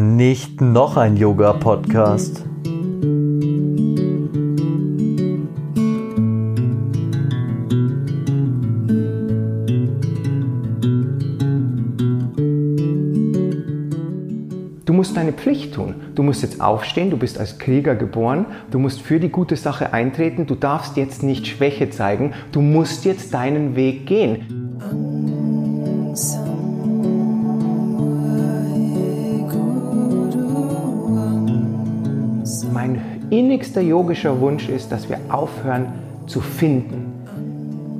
[0.00, 2.44] Nicht noch ein Yoga-Podcast.
[14.84, 15.96] Du musst deine Pflicht tun.
[16.14, 19.92] Du musst jetzt aufstehen, du bist als Krieger geboren, du musst für die gute Sache
[19.92, 24.57] eintreten, du darfst jetzt nicht Schwäche zeigen, du musst jetzt deinen Weg gehen.
[33.58, 35.86] Innigster yogischer Wunsch ist, dass wir aufhören
[36.28, 37.12] zu finden.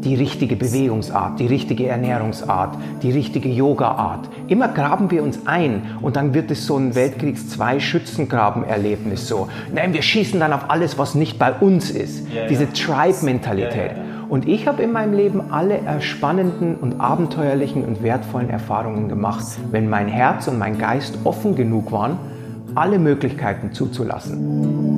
[0.05, 4.29] Die richtige Bewegungsart, die richtige Ernährungsart, die richtige Yoga-Art.
[4.47, 9.49] Immer graben wir uns ein und dann wird es so ein Weltkriegs-2-Schützengraben-Erlebnis so.
[9.75, 12.29] Nein, wir schießen dann auf alles, was nicht bei uns ist.
[12.29, 12.49] Ja, ja.
[12.49, 13.97] Diese Tribe-Mentalität.
[13.97, 19.09] Ja, ja, Und ich habe in meinem Leben alle spannenden und abenteuerlichen und wertvollen Erfahrungen
[19.09, 22.17] gemacht, wenn mein Herz und mein Geist offen genug waren,
[22.77, 24.98] alle Möglichkeiten zuzulassen.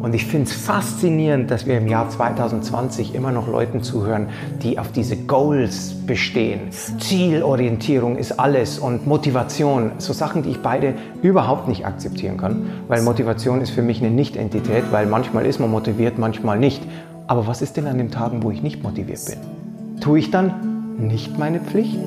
[0.00, 4.28] Und ich finde es faszinierend, dass wir im Jahr 2020 immer noch Leuten zuhören,
[4.62, 6.70] die auf diese Goals bestehen.
[6.70, 13.02] Zielorientierung ist alles und Motivation, so Sachen, die ich beide überhaupt nicht akzeptieren kann, weil
[13.02, 16.82] Motivation ist für mich eine Nicht-Entität, weil manchmal ist man motiviert, manchmal nicht.
[17.26, 20.00] Aber was ist denn an den Tagen, wo ich nicht motiviert bin?
[20.00, 21.98] Tue ich dann nicht meine Pflicht?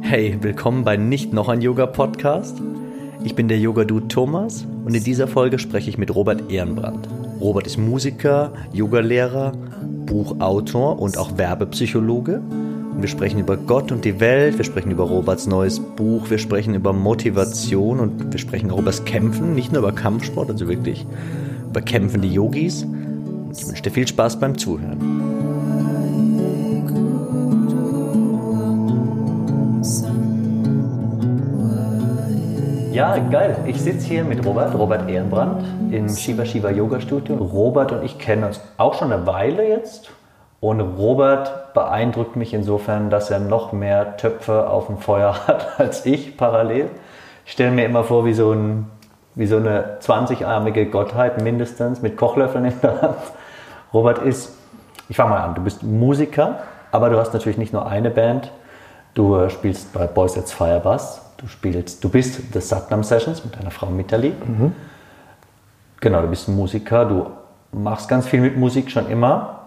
[0.00, 2.60] Hey, willkommen bei Nicht noch ein Yoga Podcast.
[3.22, 7.08] Ich bin der Yoga Dude Thomas und in dieser Folge spreche ich mit Robert Ehrenbrand.
[7.40, 9.52] Robert ist Musiker, Yogalehrer,
[10.06, 12.38] Buchautor und auch Werbepsychologe.
[12.40, 16.38] Und wir sprechen über Gott und die Welt, wir sprechen über Roberts neues Buch, wir
[16.38, 20.66] sprechen über Motivation und wir sprechen auch über das Kämpfen, nicht nur über Kampfsport, also
[20.66, 21.06] wirklich
[21.72, 22.86] über kämpfende Yogis.
[23.56, 25.00] Ich wünsche dir viel Spaß beim Zuhören.
[32.92, 33.56] Ja, geil.
[33.66, 37.36] Ich sitze hier mit Robert, Robert Ehrenbrand, im Shiva Shiva Yoga Studio.
[37.36, 40.10] Robert und ich kennen uns auch schon eine Weile jetzt.
[40.60, 46.04] Und Robert beeindruckt mich insofern, dass er noch mehr Töpfe auf dem Feuer hat als
[46.04, 46.90] ich parallel.
[47.46, 48.90] Ich stelle mir immer vor, wie so, ein,
[49.34, 53.16] wie so eine 20-armige Gottheit mindestens mit Kochlöffeln in der Hand.
[53.92, 54.54] Robert ist,
[55.08, 56.60] ich fange mal an, du bist Musiker,
[56.90, 58.50] aber du hast natürlich nicht nur eine Band.
[59.14, 61.22] Du spielst bei Boys at Fire Bass.
[61.36, 64.32] Du spielst, du bist The Satnam Sessions mit deiner Frau Mitali.
[66.00, 67.26] Genau, du bist ein Musiker, du
[67.72, 69.60] machst ganz viel mit Musik schon immer.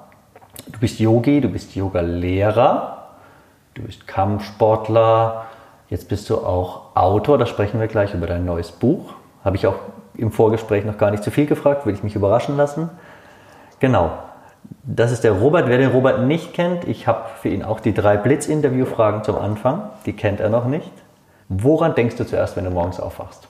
[0.68, 3.08] Du bist Yogi, du bist Yoga-Lehrer,
[3.74, 5.46] du bist Kampfsportler,
[5.90, 9.14] jetzt bist du auch Autor, da sprechen wir gleich über dein neues Buch.
[9.46, 9.76] Habe ich auch
[10.18, 12.90] im Vorgespräch noch gar nicht zu viel gefragt, will ich mich überraschen lassen.
[13.80, 14.12] Genau,
[14.84, 15.68] das ist der Robert.
[15.68, 19.90] Wer den Robert nicht kennt, ich habe für ihn auch die drei Blitz-Interview-Fragen zum Anfang,
[20.06, 20.92] die kennt er noch nicht.
[21.48, 23.48] Woran denkst du zuerst, wenn du morgens aufwachst?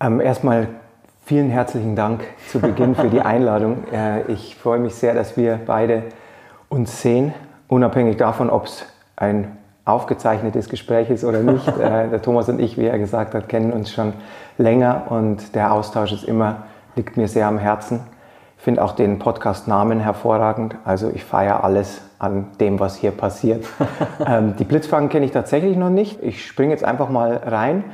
[0.00, 0.68] Ähm, erstmal
[1.26, 3.84] vielen herzlichen Dank zu Beginn für die Einladung.
[3.92, 6.04] Äh, ich freue mich sehr, dass wir beide
[6.68, 7.34] uns sehen,
[7.68, 8.86] unabhängig davon, ob es
[9.16, 11.66] ein aufgezeichnetes Gespräch ist oder nicht.
[11.80, 14.12] Äh, der Thomas und ich, wie er gesagt hat, kennen uns schon
[14.58, 16.64] länger und der Austausch ist immer,
[16.94, 18.00] liegt mir sehr am Herzen.
[18.58, 20.76] Ich finde auch den Podcast-Namen hervorragend.
[20.84, 23.64] Also ich feiere alles an dem, was hier passiert.
[24.26, 26.22] ähm, die Blitzfragen kenne ich tatsächlich noch nicht.
[26.22, 27.84] Ich springe jetzt einfach mal rein.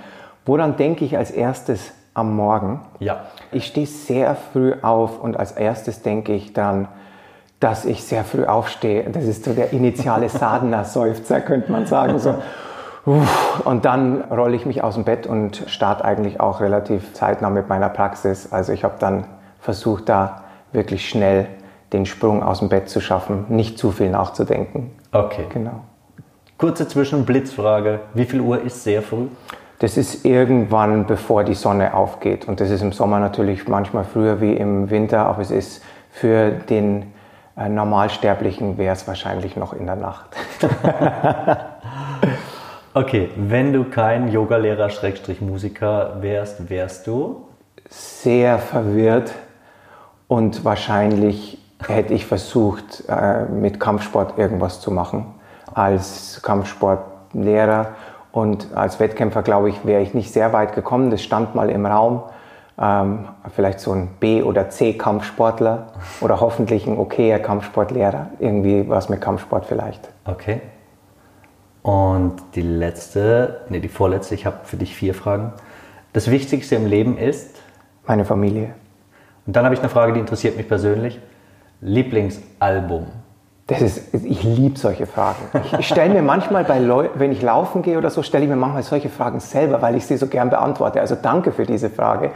[0.45, 2.81] Woran denke ich als erstes am Morgen?
[2.99, 3.27] Ja.
[3.53, 6.89] Ich stehe sehr früh auf und als erstes denke ich dann,
[7.61, 9.09] dass ich sehr früh aufstehe.
[9.11, 12.19] Das ist so der initiale Sadhana-Seufzer, könnte man sagen.
[12.19, 12.35] So.
[13.65, 17.69] Und dann rolle ich mich aus dem Bett und starte eigentlich auch relativ zeitnah mit
[17.69, 18.53] meiner Praxis.
[18.53, 19.25] Also ich habe dann
[19.61, 21.47] versucht, da wirklich schnell
[21.93, 24.91] den Sprung aus dem Bett zu schaffen, nicht zu viel nachzudenken.
[25.13, 25.47] Okay.
[25.53, 25.83] Genau.
[26.59, 28.01] Kurze Zwischenblitzfrage.
[28.15, 29.29] Wie viel Uhr ist sehr früh?
[29.79, 32.49] Das ist irgendwann, bevor die Sonne aufgeht.
[32.49, 36.51] Und das ist im Sommer natürlich manchmal früher wie im Winter, aber es ist für
[36.51, 37.13] den
[37.57, 40.37] Normalsterblichen wäre es wahrscheinlich noch in der Nacht.
[42.97, 47.45] Okay, wenn du kein Yogalehrer Schrägstrich Musiker wärst, wärst du?
[47.91, 49.35] Sehr verwirrt
[50.29, 55.35] und wahrscheinlich hätte ich versucht, äh, mit Kampfsport irgendwas zu machen.
[55.75, 57.89] Als Kampfsportlehrer
[58.33, 61.11] und als Wettkämpfer, glaube ich, wäre ich nicht sehr weit gekommen.
[61.11, 62.23] Das stand mal im Raum.
[62.79, 65.87] Ähm, vielleicht so ein B- oder C-Kampfsportler
[66.21, 68.31] oder hoffentlich ein okayer Kampfsportlehrer.
[68.39, 70.09] Irgendwie was mit Kampfsport vielleicht.
[70.25, 70.61] Okay.
[71.83, 75.53] Und die letzte, nee, die vorletzte, ich habe für dich vier Fragen.
[76.13, 77.63] Das Wichtigste im Leben ist?
[78.07, 78.75] Meine Familie.
[79.47, 81.21] Und dann habe ich eine Frage, die interessiert mich persönlich.
[81.81, 83.07] Lieblingsalbum?
[83.69, 85.39] Das ist, ich liebe solche Fragen.
[85.79, 88.55] Ich stelle mir manchmal bei Leuten, wenn ich laufen gehe oder so, stelle ich mir
[88.55, 91.01] manchmal solche Fragen selber, weil ich sie so gern beantworte.
[91.01, 92.31] Also danke für diese Frage.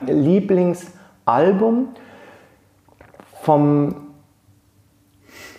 [0.00, 1.88] Lieblingsalbum
[3.42, 3.94] vom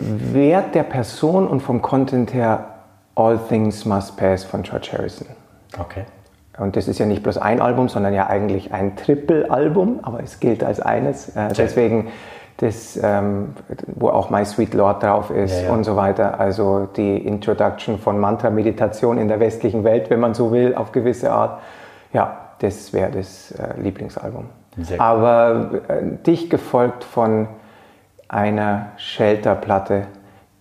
[0.00, 2.66] Wert der Person und vom Content her
[3.14, 5.28] All Things Must Pass von George Harrison.
[5.78, 6.04] Okay.
[6.58, 10.40] Und das ist ja nicht bloß ein Album, sondern ja eigentlich ein Triple-Album, aber es
[10.40, 11.30] gilt als eines.
[11.30, 12.08] Äh, deswegen
[12.58, 13.54] das, ähm,
[13.86, 15.72] wo auch My Sweet Lord drauf ist ja, ja.
[15.72, 16.38] und so weiter.
[16.38, 21.32] Also die Introduction von Mantra-Meditation in der westlichen Welt, wenn man so will, auf gewisse
[21.32, 21.60] Art.
[22.12, 24.46] Ja, das wäre das äh, Lieblingsalbum.
[24.98, 27.48] Aber äh, dicht gefolgt von
[28.28, 30.06] einer Shelter-Platte,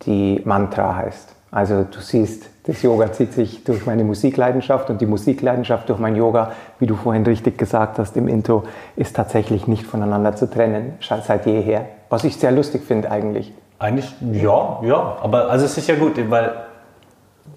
[0.03, 1.35] die Mantra heißt.
[1.51, 6.16] Also du siehst, das Yoga zieht sich durch meine Musikleidenschaft und die Musikleidenschaft durch mein
[6.16, 8.63] Yoga, wie du vorhin richtig gesagt hast im Intro,
[8.96, 11.86] ist tatsächlich nicht voneinander zu trennen, seit jeher.
[12.10, 13.52] Was ich sehr lustig finde eigentlich.
[13.80, 15.18] Eigentlich, ja, ja.
[15.24, 16.54] Aber also es ist ja gut, weil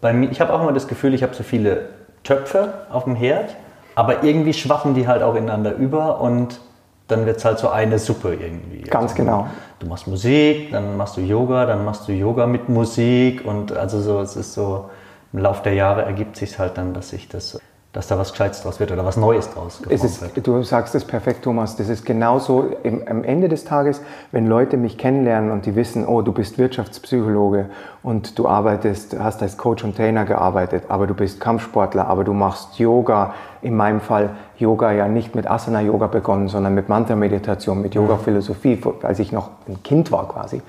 [0.01, 1.89] bei mir, ich habe auch immer das Gefühl, ich habe so viele
[2.23, 3.55] Töpfe auf dem Herd,
[3.95, 6.61] aber irgendwie schwachen die halt auch ineinander über und
[7.09, 8.83] dann wird es halt so eine Suppe irgendwie.
[8.83, 9.49] Ganz also, genau.
[9.79, 14.01] Du machst Musik, dann machst du Yoga, dann machst du Yoga mit Musik und also
[14.01, 14.91] so, es ist so,
[15.33, 17.59] im Laufe der Jahre ergibt sich halt dann, dass sich das
[17.95, 20.45] dass da was Gescheites draus wird oder was Neues draus ist, wird.
[20.45, 21.77] Du sagst es perfekt, Thomas.
[21.77, 24.03] Das ist genauso im, am Ende des Tages,
[24.33, 27.67] wenn Leute mich kennenlernen und die wissen, oh, du bist Wirtschaftspsychologe
[28.03, 32.33] und du arbeitest, hast als Coach und Trainer gearbeitet, aber du bist Kampfsportler, aber du
[32.33, 33.33] machst Yoga.
[33.63, 39.21] In meinem Fall Yoga ja nicht mit Asana-Yoga begonnen, sondern mit Mantra-Meditation, mit Yoga-Philosophie, als
[39.21, 40.63] ich noch ein Kind war quasi.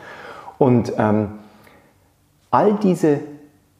[0.59, 1.29] Und ähm,
[2.51, 3.21] all diese,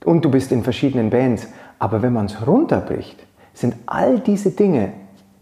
[0.03, 1.47] und du bist in verschiedenen Bands,
[1.77, 3.25] aber wenn man es runterbricht,
[3.55, 4.93] sind all diese Dinge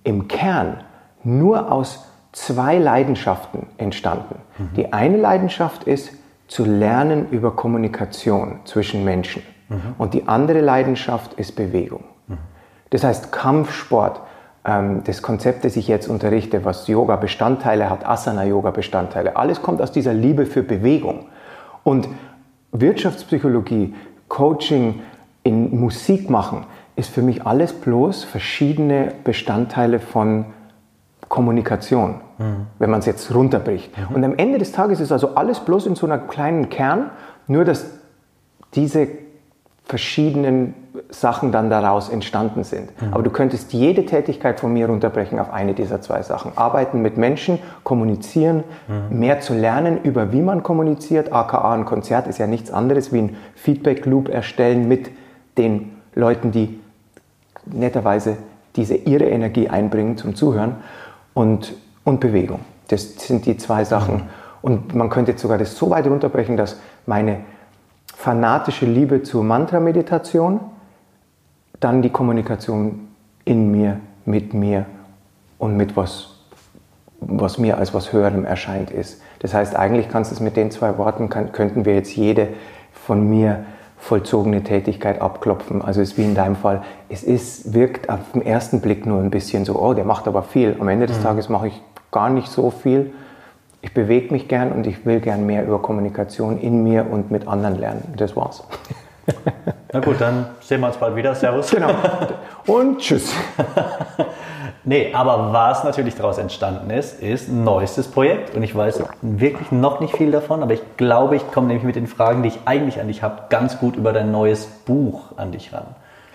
[0.03, 0.77] im Kern
[1.23, 4.35] nur aus zwei Leidenschaften entstanden.
[4.57, 4.69] Mhm.
[4.75, 6.11] Die eine Leidenschaft ist
[6.47, 9.95] zu lernen über Kommunikation zwischen Menschen mhm.
[9.97, 12.03] und die andere Leidenschaft ist Bewegung.
[12.27, 12.37] Mhm.
[12.89, 14.21] Das heißt Kampfsport,
[14.65, 19.61] ähm, das Konzept, das ich jetzt unterrichte, was Yoga Bestandteile hat, Asana Yoga Bestandteile, alles
[19.61, 21.25] kommt aus dieser Liebe für Bewegung.
[21.83, 22.07] Und
[22.71, 23.93] Wirtschaftspsychologie,
[24.27, 25.01] Coaching
[25.43, 30.45] in Musik machen, ist für mich alles bloß verschiedene Bestandteile von
[31.29, 32.67] Kommunikation, mhm.
[32.77, 33.91] wenn man es jetzt runterbricht.
[33.97, 34.15] Mhm.
[34.15, 37.09] Und am Ende des Tages ist also alles bloß in so einer kleinen Kern,
[37.47, 37.85] nur dass
[38.75, 39.07] diese
[39.85, 40.75] verschiedenen
[41.09, 42.89] Sachen dann daraus entstanden sind.
[43.01, 43.13] Mhm.
[43.13, 46.51] Aber du könntest jede Tätigkeit von mir runterbrechen auf eine dieser zwei Sachen.
[46.55, 49.19] Arbeiten mit Menschen, kommunizieren, mhm.
[49.19, 51.33] mehr zu lernen über wie man kommuniziert.
[51.33, 55.09] AKA ein Konzert ist ja nichts anderes wie ein Feedback Loop erstellen mit
[55.57, 56.79] den Leuten, die
[57.65, 58.37] netterweise
[58.75, 60.75] diese ihre Energie einbringen zum Zuhören
[61.33, 61.73] und,
[62.03, 62.59] und Bewegung.
[62.87, 64.15] Das sind die zwei Sachen.
[64.15, 64.21] Mhm.
[64.61, 67.39] Und man könnte sogar das so weit runterbrechen, dass meine
[68.15, 70.59] fanatische Liebe zur Mantra-Meditation,
[71.79, 73.09] dann die Kommunikation
[73.43, 74.85] in mir, mit mir
[75.57, 76.29] und mit was,
[77.19, 79.21] was mir als was Höherem erscheint ist.
[79.39, 82.49] Das heißt, eigentlich kannst du es mit den zwei Worten, kann, könnten wir jetzt jede
[82.93, 83.65] von mir
[84.03, 85.81] vollzogene Tätigkeit abklopfen.
[85.81, 89.21] Also es ist wie in deinem Fall, es ist, wirkt auf den ersten Blick nur
[89.21, 90.75] ein bisschen so, oh, der macht aber viel.
[90.77, 91.23] Am Ende des mhm.
[91.23, 91.81] Tages mache ich
[92.11, 93.13] gar nicht so viel.
[93.81, 97.47] Ich bewege mich gern und ich will gern mehr über Kommunikation in mir und mit
[97.47, 98.13] anderen lernen.
[98.17, 98.65] Das war's.
[99.93, 101.33] Na gut, dann sehen wir uns bald wieder.
[101.33, 101.71] Servus.
[101.71, 101.91] Genau.
[102.67, 103.33] Und tschüss.
[104.85, 108.53] Nee, aber was natürlich daraus entstanden ist, ist ein neuestes Projekt.
[108.55, 111.95] Und ich weiß wirklich noch nicht viel davon, aber ich glaube, ich komme nämlich mit
[111.95, 115.53] den Fragen, die ich eigentlich an dich habe, ganz gut über dein neues Buch an
[115.53, 115.85] dich ran.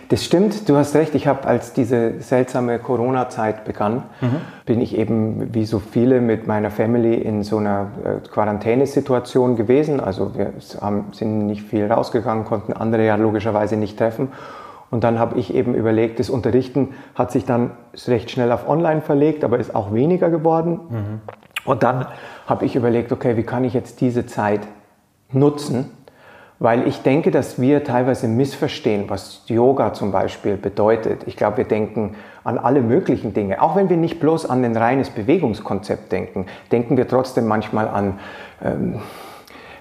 [0.08, 1.14] Das stimmt, du hast recht.
[1.14, 4.40] Ich habe, als diese seltsame Corona-Zeit begann, mhm.
[4.64, 10.00] bin ich eben wie so viele mit meiner Family in so einer äh, Quarantänesituation gewesen.
[10.00, 14.28] Also wir haben, sind nicht viel rausgegangen, konnten andere ja logischerweise nicht treffen.
[14.90, 17.72] Und dann habe ich eben überlegt, das Unterrichten hat sich dann
[18.06, 20.80] recht schnell auf Online verlegt, aber ist auch weniger geworden.
[20.88, 21.20] Mhm.
[21.64, 22.06] Und dann
[22.46, 24.60] habe ich überlegt, okay, wie kann ich jetzt diese Zeit
[25.30, 25.90] nutzen?
[26.60, 31.22] Weil ich denke, dass wir teilweise missverstehen, was Yoga zum Beispiel bedeutet.
[31.26, 33.62] Ich glaube, wir denken an alle möglichen Dinge.
[33.62, 38.18] Auch wenn wir nicht bloß an ein reines Bewegungskonzept denken, denken wir trotzdem manchmal an...
[38.64, 39.00] Ähm,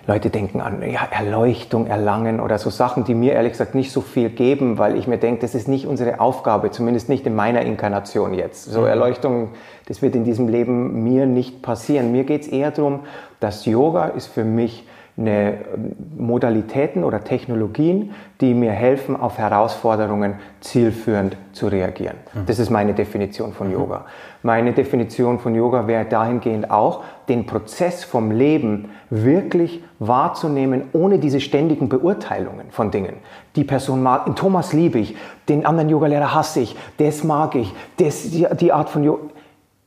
[0.07, 3.99] Leute denken an ja, Erleuchtung erlangen oder so Sachen, die mir ehrlich gesagt nicht so
[3.99, 7.61] viel geben, weil ich mir denke, das ist nicht unsere Aufgabe, zumindest nicht in meiner
[7.63, 8.71] Inkarnation jetzt.
[8.71, 8.87] So mhm.
[8.87, 9.49] Erleuchtung,
[9.85, 12.13] das wird in diesem Leben mir nicht passieren.
[12.13, 13.01] Mir geht es eher darum,
[13.41, 20.35] dass Yoga ist für mich eine ähm, Modalitäten oder Technologien, die mir helfen, auf Herausforderungen
[20.61, 22.17] zielführend zu reagieren.
[22.33, 22.45] Mhm.
[22.45, 23.73] Das ist meine Definition von mhm.
[23.73, 24.05] Yoga.
[24.43, 31.41] Meine Definition von Yoga wäre dahingehend auch, den Prozess vom Leben wirklich wahrzunehmen, ohne diese
[31.41, 33.15] ständigen Beurteilungen von Dingen.
[33.55, 35.15] Die Person mag, Thomas liebe ich,
[35.49, 39.23] den anderen Yogalehrer hasse ich, das mag ich, das, die, die Art von Yoga.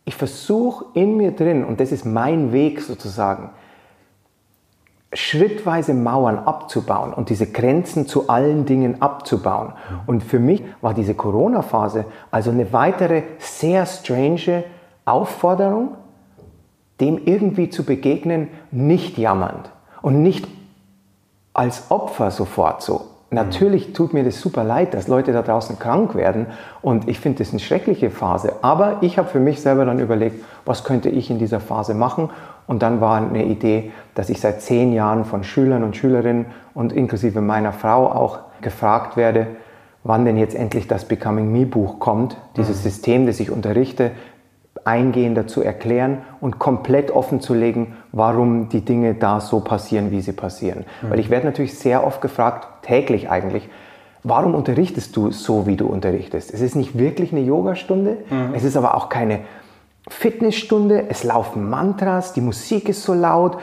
[0.05, 3.51] Ich versuche in mir drin, und das ist mein Weg sozusagen,
[5.13, 9.73] schrittweise Mauern abzubauen und diese Grenzen zu allen Dingen abzubauen.
[10.07, 14.65] Und für mich war diese Corona-Phase also eine weitere sehr strange
[15.05, 15.97] Aufforderung,
[17.01, 19.71] dem irgendwie zu begegnen, nicht jammernd
[20.03, 20.47] und nicht
[21.55, 23.07] als Opfer sofort so.
[23.33, 26.47] Natürlich tut mir das super leid, dass Leute da draußen krank werden
[26.83, 28.55] und ich finde das eine schreckliche Phase.
[28.63, 32.31] Aber ich habe für mich selber dann überlegt, was könnte ich in dieser Phase machen
[32.67, 36.93] und dann war eine Idee, dass ich seit zehn Jahren von Schülern und Schülerinnen und
[36.93, 39.49] inklusive meiner Frau auch gefragt werde,
[40.05, 42.83] wann denn jetzt endlich das Becoming Me Buch kommt, dieses mhm.
[42.83, 44.13] System, das ich unterrichte,
[44.85, 50.21] eingehender zu erklären und komplett offen zu legen, warum die Dinge da so passieren, wie
[50.21, 50.85] sie passieren.
[51.03, 51.11] Mhm.
[51.11, 53.69] Weil ich werde natürlich sehr oft gefragt, täglich eigentlich,
[54.23, 56.53] warum unterrichtest du so, wie du unterrichtest?
[56.53, 58.55] Es ist nicht wirklich eine Yogastunde, mhm.
[58.55, 59.41] es ist aber auch keine
[60.09, 63.59] Fitnessstunde, es laufen Mantras, die Musik ist so laut.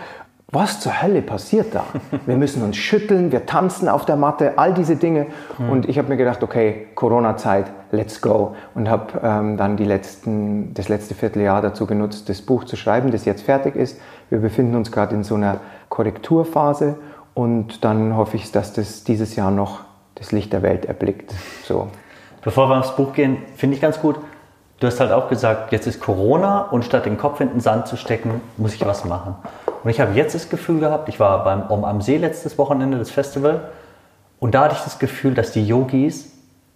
[0.49, 1.83] Was zur Hölle passiert da?
[2.25, 5.27] Wir müssen uns schütteln, wir tanzen auf der Matte, all diese Dinge.
[5.57, 5.69] Mhm.
[5.69, 8.55] Und ich habe mir gedacht, okay, Corona-Zeit, let's go.
[8.73, 13.11] Und habe ähm, dann die letzten, das letzte Vierteljahr dazu genutzt, das Buch zu schreiben,
[13.11, 13.99] das jetzt fertig ist.
[14.29, 16.95] Wir befinden uns gerade in so einer Korrekturphase
[17.33, 19.81] und dann hoffe ich, dass das dieses Jahr noch
[20.15, 21.33] das Licht der Welt erblickt.
[21.65, 21.89] So.
[22.41, 24.15] Bevor wir aufs Buch gehen, finde ich ganz gut,
[24.79, 27.87] Du hast halt auch gesagt, jetzt ist Corona und statt den Kopf in den Sand
[27.87, 29.35] zu stecken, muss ich was machen.
[29.83, 32.97] Und ich habe jetzt das Gefühl gehabt, ich war beim Om am See letztes Wochenende,
[32.97, 33.71] das Festival,
[34.39, 36.31] und da hatte ich das Gefühl, dass die Yogis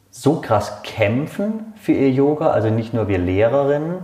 [0.09, 3.99] so krass kämpfen für ihr Yoga, also nicht nur wir Lehrerinnen,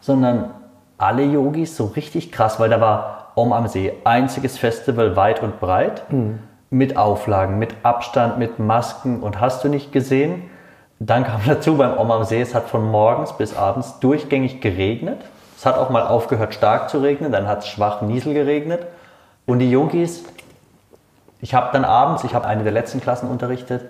[0.00, 0.50] sondern
[0.98, 5.58] alle Yogis so richtig krass, weil da war Om am See, einziges Festival weit und
[5.58, 6.38] breit, mhm.
[6.70, 10.44] mit Auflagen, mit Abstand, mit Masken und hast du nicht gesehen.
[11.06, 15.20] Dann kam dazu beim Om am See, es hat von morgens bis abends durchgängig geregnet.
[15.56, 18.86] Es hat auch mal aufgehört stark zu regnen, dann hat es schwach Niesel geregnet.
[19.46, 20.24] Und die Yogis,
[21.40, 23.82] ich habe dann abends, ich habe eine der letzten Klassen unterrichtet,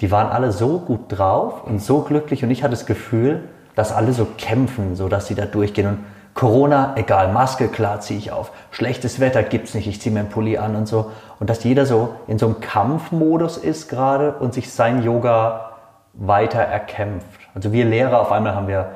[0.00, 3.42] die waren alle so gut drauf und so glücklich und ich hatte das Gefühl,
[3.74, 5.98] dass alle so kämpfen, so dass sie da durchgehen und
[6.34, 8.52] Corona, egal, Maske, klar ziehe ich auf.
[8.70, 11.10] Schlechtes Wetter gibt's nicht, ich ziehe mir einen Pulli an und so.
[11.40, 15.77] Und dass jeder so in so einem Kampfmodus ist gerade und sich sein Yoga
[16.18, 17.40] weiter erkämpft.
[17.54, 18.90] Also wir Lehrer auf einmal haben wir,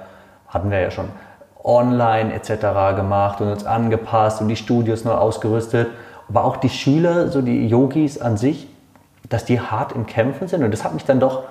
[0.48, 1.08] hatten wir ja schon
[1.64, 2.96] online etc.
[2.96, 5.88] gemacht und uns angepasst und die Studios neu ausgerüstet.
[6.28, 8.68] Aber auch die Schüler, so die Yogis an sich,
[9.28, 10.62] dass die hart im Kämpfen sind.
[10.62, 11.44] Und das hat mich dann doch,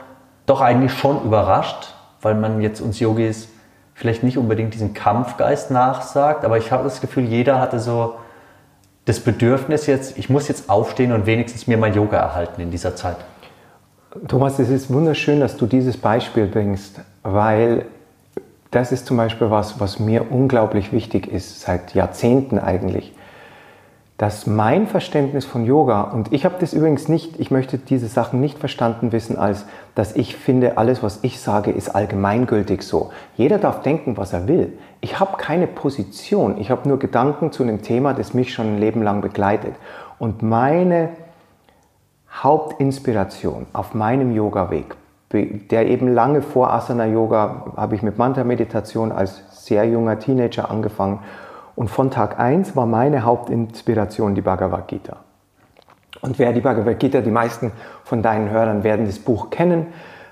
[0.46, 3.50] doch eigentlich schon überrascht, weil man jetzt uns Yogis
[3.94, 8.16] vielleicht nicht unbedingt diesen Kampfgeist nachsagt, aber ich habe das Gefühl, jeder hatte so
[9.06, 12.96] das Bedürfnis jetzt, ich muss jetzt aufstehen und wenigstens mir mein Yoga erhalten in dieser
[12.96, 13.18] Zeit.
[14.27, 17.86] Thomas, es ist wunderschön, dass du dieses Beispiel bringst, weil
[18.70, 23.13] das ist zum Beispiel was, was mir unglaublich wichtig ist, seit Jahrzehnten eigentlich,
[24.18, 28.41] dass mein Verständnis von Yoga, und ich habe das übrigens nicht, ich möchte diese Sachen
[28.41, 29.65] nicht verstanden wissen, als
[29.96, 33.12] dass ich finde, alles, was ich sage, ist allgemeingültig so.
[33.38, 34.74] Jeder darf denken, was er will.
[35.00, 38.80] Ich habe keine Position, ich habe nur Gedanken zu einem Thema, das mich schon ein
[38.80, 39.75] Leben lang begleitet.
[40.20, 41.10] Und meine
[42.33, 44.95] Hauptinspiration auf meinem Yoga-Weg,
[45.31, 51.19] der eben lange vor Asana-Yoga habe ich mit Mantra-Meditation als sehr junger Teenager angefangen.
[51.75, 55.17] Und von Tag 1 war meine Hauptinspiration die Bhagavad Gita.
[56.21, 57.71] Und wer die Bhagavad Gita, die meisten
[58.03, 59.88] von deinen Hörern werden das Buch kennen,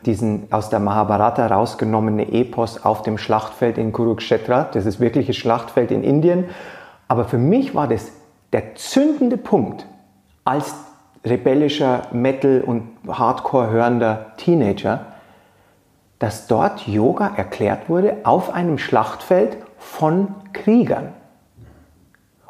[0.06, 4.70] diesen aus der Mahabharata rausgenommene Epos auf dem Schlachtfeld in Kurukshetra.
[4.72, 6.46] Das ist wirkliches Schlachtfeld in Indien.
[7.08, 8.12] Aber für mich war das
[8.54, 9.86] der zündende Punkt,
[10.46, 10.74] als
[11.26, 15.06] rebellischer Metal und Hardcore hörender Teenager,
[16.20, 21.14] dass dort Yoga erklärt wurde auf einem Schlachtfeld von Kriegern.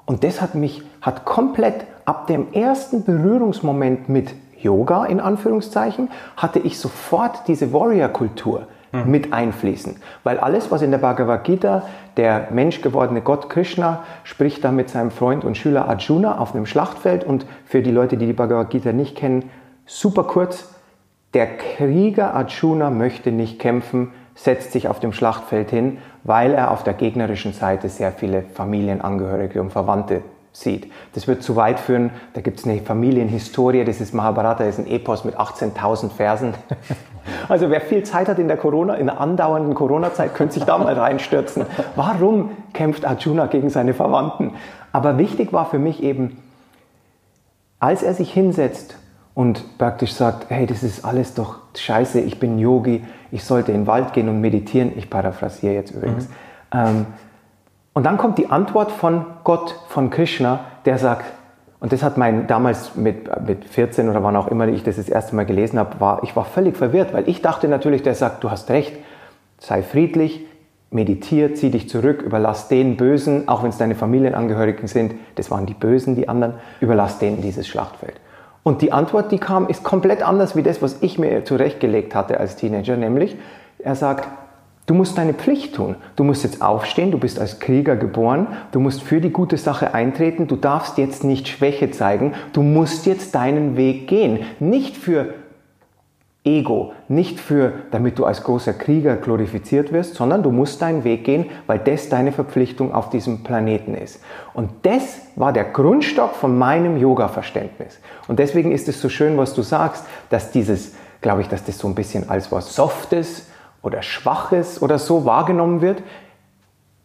[0.06, 6.60] Und das hat mich, hat komplett ab dem ersten Berührungsmoment mit Yoga in Anführungszeichen, hatte
[6.60, 9.12] ich sofort diese Warrior-Kultur mhm.
[9.12, 9.98] mit einfließen.
[10.24, 11.84] Weil alles, was in der Bhagavad Gita,
[12.18, 17.24] der menschgewordene Gott Krishna spricht da mit seinem Freund und Schüler Arjuna auf einem Schlachtfeld
[17.24, 19.50] und für die Leute, die die Bhagavad Gita nicht kennen,
[19.86, 20.74] super kurz,
[21.34, 26.84] der Krieger Arjuna möchte nicht kämpfen, setzt sich auf dem Schlachtfeld hin, weil er auf
[26.84, 30.92] der gegnerischen Seite sehr viele Familienangehörige und Verwandte sieht.
[31.14, 32.12] Das wird zu weit führen.
[32.34, 36.54] Da gibt es eine Familienhistorie, das ist Mahabharata, das ist ein Epos mit 18.000 Versen.
[37.48, 40.78] Also wer viel Zeit hat in der Corona, in der andauernden Corona-Zeit, könnte sich da
[40.78, 41.66] mal reinstürzen.
[41.96, 44.54] Warum kämpft Arjuna gegen seine Verwandten?
[44.92, 46.38] Aber wichtig war für mich eben,
[47.80, 48.98] als er sich hinsetzt
[49.34, 53.82] und praktisch sagt, hey, das ist alles doch scheiße, ich bin Yogi, ich sollte in
[53.82, 56.28] den Wald gehen und meditieren, ich paraphrasiere jetzt übrigens.
[56.28, 56.34] Mhm.
[56.74, 57.06] Ähm,
[57.94, 61.26] und dann kommt die Antwort von Gott, von Krishna, der sagt,
[61.80, 65.08] und das hat mein damals mit, mit 14 oder wann auch immer ich das das
[65.08, 68.44] erste Mal gelesen habe, war, ich war völlig verwirrt, weil ich dachte natürlich, der sagt,
[68.44, 68.94] du hast recht,
[69.60, 70.46] sei friedlich,
[70.92, 75.66] meditiere, zieh dich zurück, überlass den Bösen, auch wenn es deine Familienangehörigen sind, das waren
[75.66, 78.16] die Bösen, die anderen, überlass denen dieses Schlachtfeld.
[78.64, 82.40] Und die Antwort, die kam, ist komplett anders wie das, was ich mir zurechtgelegt hatte
[82.40, 83.38] als Teenager, nämlich
[83.82, 84.28] er sagt,
[84.90, 85.98] Du musst deine Pflicht tun.
[86.16, 89.94] Du musst jetzt aufstehen, du bist als Krieger geboren, du musst für die gute Sache
[89.94, 94.40] eintreten, du darfst jetzt nicht Schwäche zeigen, du musst jetzt deinen Weg gehen.
[94.60, 95.36] Nicht für
[96.44, 101.24] Ego, nicht für, damit du als großer Krieger glorifiziert wirst, sondern du musst deinen Weg
[101.24, 104.24] gehen, weil das deine Verpflichtung auf diesem Planeten ist.
[104.56, 108.00] Und das war der Grundstock von meinem Yoga-Verständnis.
[108.28, 111.78] Und deswegen ist es so schön, was du sagst, dass dieses, glaube ich, dass das
[111.78, 113.46] so ein bisschen als was Softes,
[113.82, 116.04] oder Schwaches oder so wahrgenommen wird.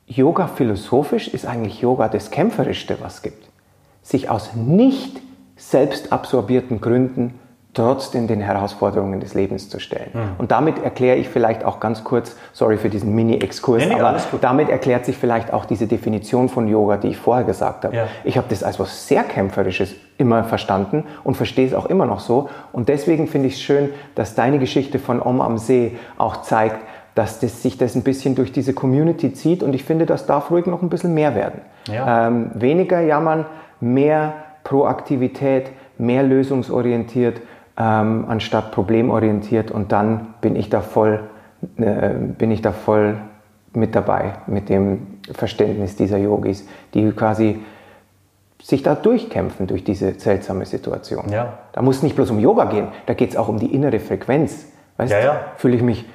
[0.06, 3.48] Yoga philosophisch ist eigentlich Yoga das Kämpferischste, was es gibt.
[4.02, 5.20] Sich aus nicht
[5.56, 7.38] selbstabsorbierten Gründen
[7.74, 10.10] trotzdem den Herausforderungen des Lebens zu stellen.
[10.12, 10.20] Mhm.
[10.38, 14.16] Und damit erkläre ich vielleicht auch ganz kurz, sorry für diesen Mini-Exkurs, nee, nee, aber
[14.40, 17.96] damit erklärt sich vielleicht auch diese Definition von Yoga, die ich vorher gesagt habe.
[17.96, 18.06] Ja.
[18.22, 22.20] Ich habe das als was sehr Kämpferisches immer verstanden und verstehe es auch immer noch
[22.20, 22.48] so.
[22.72, 26.78] Und deswegen finde ich es schön, dass deine Geschichte von Om am See auch zeigt,
[27.14, 30.50] dass das, sich das ein bisschen durch diese Community zieht und ich finde, das darf
[30.50, 31.60] ruhig noch ein bisschen mehr werden.
[31.88, 32.28] Ja.
[32.28, 33.46] Ähm, weniger jammern,
[33.80, 37.40] mehr Proaktivität, mehr lösungsorientiert
[37.76, 41.20] ähm, anstatt problemorientiert und dann bin ich da voll,
[41.76, 43.16] äh, bin ich da voll
[43.72, 47.60] mit dabei mit dem Verständnis dieser Yogis, die quasi
[48.62, 51.28] sich da durchkämpfen durch diese seltsame Situation.
[51.30, 51.58] Ja.
[51.72, 54.00] Da muss es nicht bloß um Yoga gehen, da geht es auch um die innere
[54.00, 54.66] Frequenz.
[54.96, 55.40] Weißt ja, ja.
[55.56, 56.08] Fühle ich mich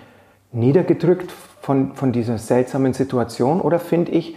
[0.51, 1.31] niedergedrückt
[1.61, 4.35] von, von dieser seltsamen Situation oder finde ich,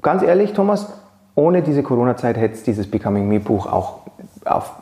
[0.00, 1.02] ganz ehrlich, Thomas,
[1.34, 4.00] ohne diese Corona-Zeit hätte es dieses Becoming Me Buch auch
[4.44, 4.72] auf,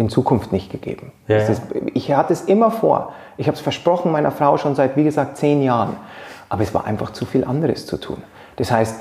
[0.00, 1.12] in Zukunft nicht gegeben.
[1.28, 1.42] Ja, ja.
[1.44, 3.12] Ist, ich hatte es immer vor.
[3.36, 5.96] Ich habe es versprochen meiner Frau schon seit, wie gesagt, zehn Jahren.
[6.48, 8.22] Aber es war einfach zu viel anderes zu tun.
[8.56, 8.98] Das heißt,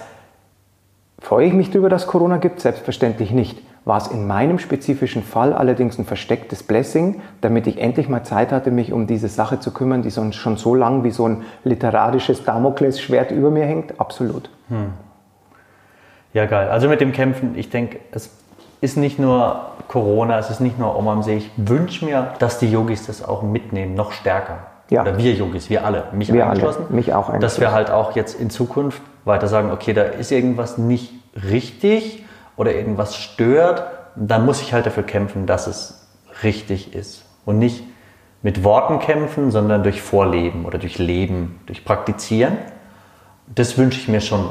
[1.20, 2.60] freue ich mich darüber, dass Corona gibt?
[2.60, 3.62] Selbstverständlich nicht.
[3.86, 8.52] War es in meinem spezifischen Fall allerdings ein verstecktes Blessing, damit ich endlich mal Zeit
[8.52, 12.44] hatte, mich um diese Sache zu kümmern, die schon so lang wie so ein literarisches
[12.44, 14.02] Damoklesschwert über mir hängt?
[14.02, 14.50] Absolut.
[14.68, 14.92] Hm.
[16.34, 16.68] Ja, geil.
[16.68, 18.39] Also mit dem Kämpfen, ich denke, es
[18.82, 21.38] ist nicht nur Corona, es ist nicht nur Oma am See.
[21.38, 24.60] Ich wünsche mir, dass die Yogis das auch mitnehmen, noch stärker.
[24.90, 25.02] Ja.
[25.02, 26.86] Oder wir Yogis, wir alle, mich wir eingeschlossen.
[26.88, 27.42] Alle, mich auch eingeschlossen.
[27.42, 31.14] Dass wir halt auch jetzt in Zukunft weiter sagen, okay, da ist irgendwas nicht
[31.50, 32.24] richtig
[32.56, 33.84] oder irgendwas stört,
[34.16, 36.08] dann muss ich halt dafür kämpfen, dass es
[36.44, 37.26] richtig ist.
[37.46, 37.84] Und nicht
[38.42, 42.58] mit Worten kämpfen, sondern durch Vorleben oder durch Leben, durch Praktizieren.
[43.54, 44.50] Das wünsche ich mir schon,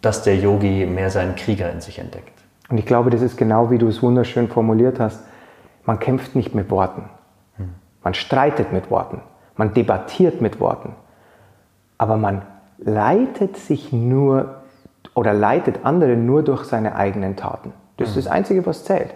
[0.00, 2.39] dass der Yogi mehr seinen Krieger in sich entdeckt.
[2.70, 5.20] Und ich glaube, das ist genau wie du es wunderschön formuliert hast.
[5.84, 7.10] Man kämpft nicht mit Worten.
[8.02, 9.20] Man streitet mit Worten.
[9.56, 10.94] Man debattiert mit Worten.
[11.98, 12.42] Aber man
[12.78, 14.62] leitet sich nur
[15.14, 17.72] oder leitet andere nur durch seine eigenen Taten.
[17.96, 19.12] Das ist das Einzige, was zählt.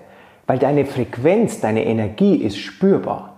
[0.46, 3.34] Weil deine Frequenz, deine Energie ist spürbar.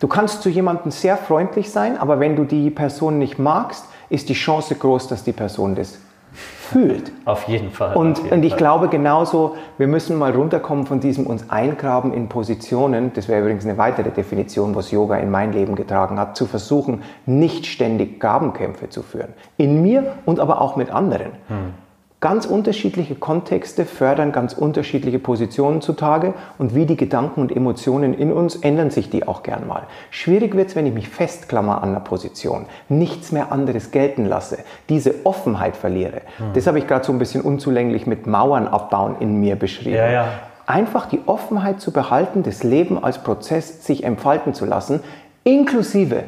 [0.00, 4.28] Du kannst zu jemandem sehr freundlich sein, aber wenn du die Person nicht magst, ist
[4.28, 6.00] die Chance groß, dass die Person das
[6.34, 7.12] fühlt.
[7.24, 7.96] Auf jeden Fall.
[7.96, 8.58] Und, jeden und ich Fall.
[8.58, 13.64] glaube genauso, wir müssen mal runterkommen von diesem uns eingraben in Positionen, das wäre übrigens
[13.64, 18.88] eine weitere Definition, was Yoga in mein Leben getragen hat, zu versuchen, nicht ständig Gabenkämpfe
[18.88, 19.32] zu führen.
[19.56, 21.32] In mir und aber auch mit anderen.
[21.48, 21.83] Hm.
[22.24, 28.32] Ganz unterschiedliche Kontexte fördern ganz unterschiedliche Positionen zutage und wie die Gedanken und Emotionen in
[28.32, 29.82] uns ändern sich die auch gern mal.
[30.08, 34.56] Schwierig wird es, wenn ich mich festklammer an einer Position, nichts mehr anderes gelten lasse,
[34.88, 36.22] diese Offenheit verliere.
[36.38, 36.54] Hm.
[36.54, 39.96] Das habe ich gerade so ein bisschen unzulänglich mit Mauern abbauen in mir beschrieben.
[39.96, 40.28] Ja, ja.
[40.64, 45.00] Einfach die Offenheit zu behalten, das Leben als Prozess sich entfalten zu lassen,
[45.42, 46.24] inklusive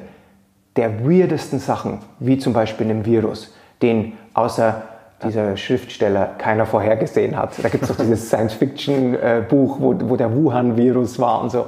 [0.77, 4.83] der weirdesten Sachen, wie zum Beispiel einem Virus, den außer
[5.25, 7.53] dieser Schriftsteller keiner vorhergesehen hat.
[7.63, 11.67] Da gibt es doch dieses Science-Fiction-Buch, wo, wo der Wuhan-Virus war und so.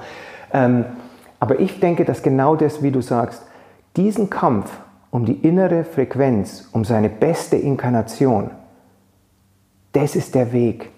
[0.52, 0.84] Ähm,
[1.40, 3.42] aber ich denke, dass genau das, wie du sagst,
[3.96, 4.70] diesen Kampf
[5.10, 8.50] um die innere Frequenz, um seine beste Inkarnation,
[9.92, 10.90] das ist der Weg.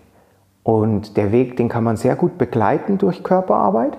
[0.63, 3.97] Und der Weg, den kann man sehr gut begleiten durch Körperarbeit.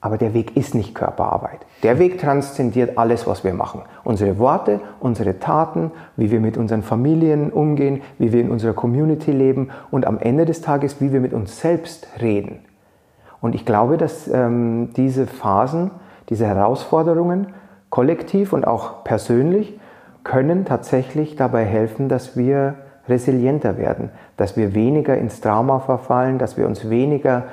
[0.00, 1.66] Aber der Weg ist nicht Körperarbeit.
[1.82, 3.82] Der Weg transzendiert alles, was wir machen.
[4.04, 9.32] Unsere Worte, unsere Taten, wie wir mit unseren Familien umgehen, wie wir in unserer Community
[9.32, 12.60] leben und am Ende des Tages, wie wir mit uns selbst reden.
[13.40, 15.90] Und ich glaube, dass ähm, diese Phasen,
[16.28, 17.48] diese Herausforderungen,
[17.90, 19.80] kollektiv und auch persönlich,
[20.22, 22.74] können tatsächlich dabei helfen, dass wir
[23.08, 27.44] resilienter werden, dass wir weniger ins Trauma verfallen, dass wir uns weniger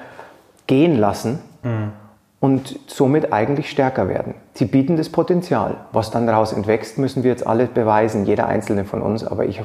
[0.67, 1.39] gehen lassen.
[1.63, 2.04] Mhm
[2.45, 4.35] und somit eigentlich stärker werden.
[4.53, 5.77] Sie bieten das Potenzial.
[5.93, 9.23] Was dann daraus entwächst, müssen wir jetzt alle beweisen, jeder einzelne von uns.
[9.23, 9.63] Aber ich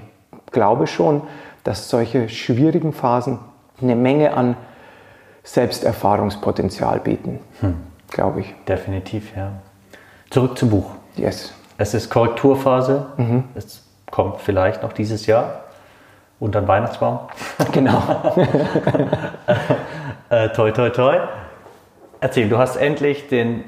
[0.51, 1.21] glaube schon,
[1.63, 3.39] dass solche schwierigen Phasen
[3.83, 4.57] eine Menge an
[5.43, 7.41] Selbsterfahrungspotenzial bieten.
[7.61, 7.77] Hm.
[8.11, 8.55] Glaube ich.
[8.67, 9.53] Definitiv, ja.
[10.31, 10.91] Zurück zum Buch.
[11.17, 11.53] Yes.
[11.77, 13.09] Es ist Korrekturphase.
[13.19, 13.45] Mhm.
[13.57, 15.65] Es kommt vielleicht noch dieses Jahr
[16.39, 17.19] unter den Weihnachtsbaum.
[17.73, 18.03] Genau.
[20.31, 21.19] äh, toi, toi, toi.
[22.21, 23.65] Erzähl, du hast endlich den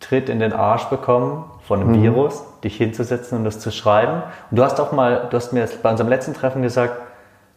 [0.00, 2.02] Tritt in den Arsch bekommen von einem mhm.
[2.02, 4.22] Virus, dich hinzusetzen und das zu schreiben.
[4.50, 6.94] Und du hast auch mal, du hast mir bei unserem letzten Treffen gesagt,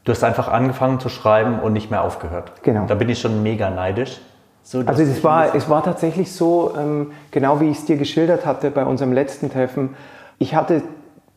[0.03, 2.51] du hast einfach angefangen zu schreiben und nicht mehr aufgehört.
[2.63, 2.85] Genau.
[2.85, 4.19] Da bin ich schon mega neidisch.
[4.63, 8.45] So, also es war, es war tatsächlich so, ähm, genau wie ich es dir geschildert
[8.45, 9.95] hatte bei unserem letzten Treffen.
[10.39, 10.83] Ich hatte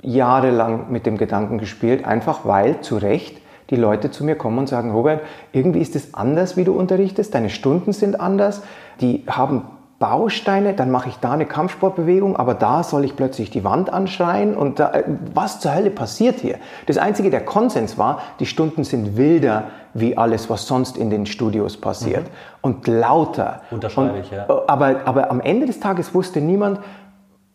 [0.02, 4.68] jahrelang mit dem Gedanken gespielt, einfach weil zu Recht die Leute zu mir kommen und
[4.68, 8.62] sagen, Robert, irgendwie ist es anders, wie du unterrichtest, deine Stunden sind anders,
[9.00, 9.62] die haben
[9.98, 14.54] Bausteine, dann mache ich da eine Kampfsportbewegung, aber da soll ich plötzlich die Wand anschreien
[14.54, 14.92] und da,
[15.32, 16.56] was zur Hölle passiert hier?
[16.84, 21.24] Das einzige, der Konsens war, die Stunden sind wilder wie alles, was sonst in den
[21.24, 22.30] Studios passiert mhm.
[22.60, 23.62] und lauter.
[23.70, 24.46] Unterschreibe ich, ja.
[24.66, 26.80] Aber, aber am Ende des Tages wusste niemand,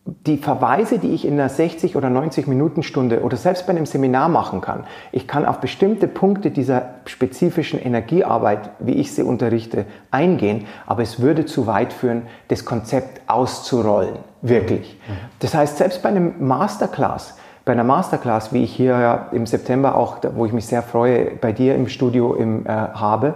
[0.06, 3.86] die Verweise, die ich in einer 60 oder 90 Minuten Stunde oder selbst bei einem
[3.86, 9.86] Seminar machen kann, ich kann auf bestimmte Punkte dieser spezifischen Energiearbeit, wie ich sie unterrichte,
[10.10, 15.00] eingehen, aber es würde zu weit führen, das Konzept auszurollen, wirklich.
[15.40, 20.18] Das heißt, selbst bei einem Masterclass, bei einer Masterclass, wie ich hier im September auch,
[20.34, 23.36] wo ich mich sehr freue, bei dir im Studio im, äh, habe,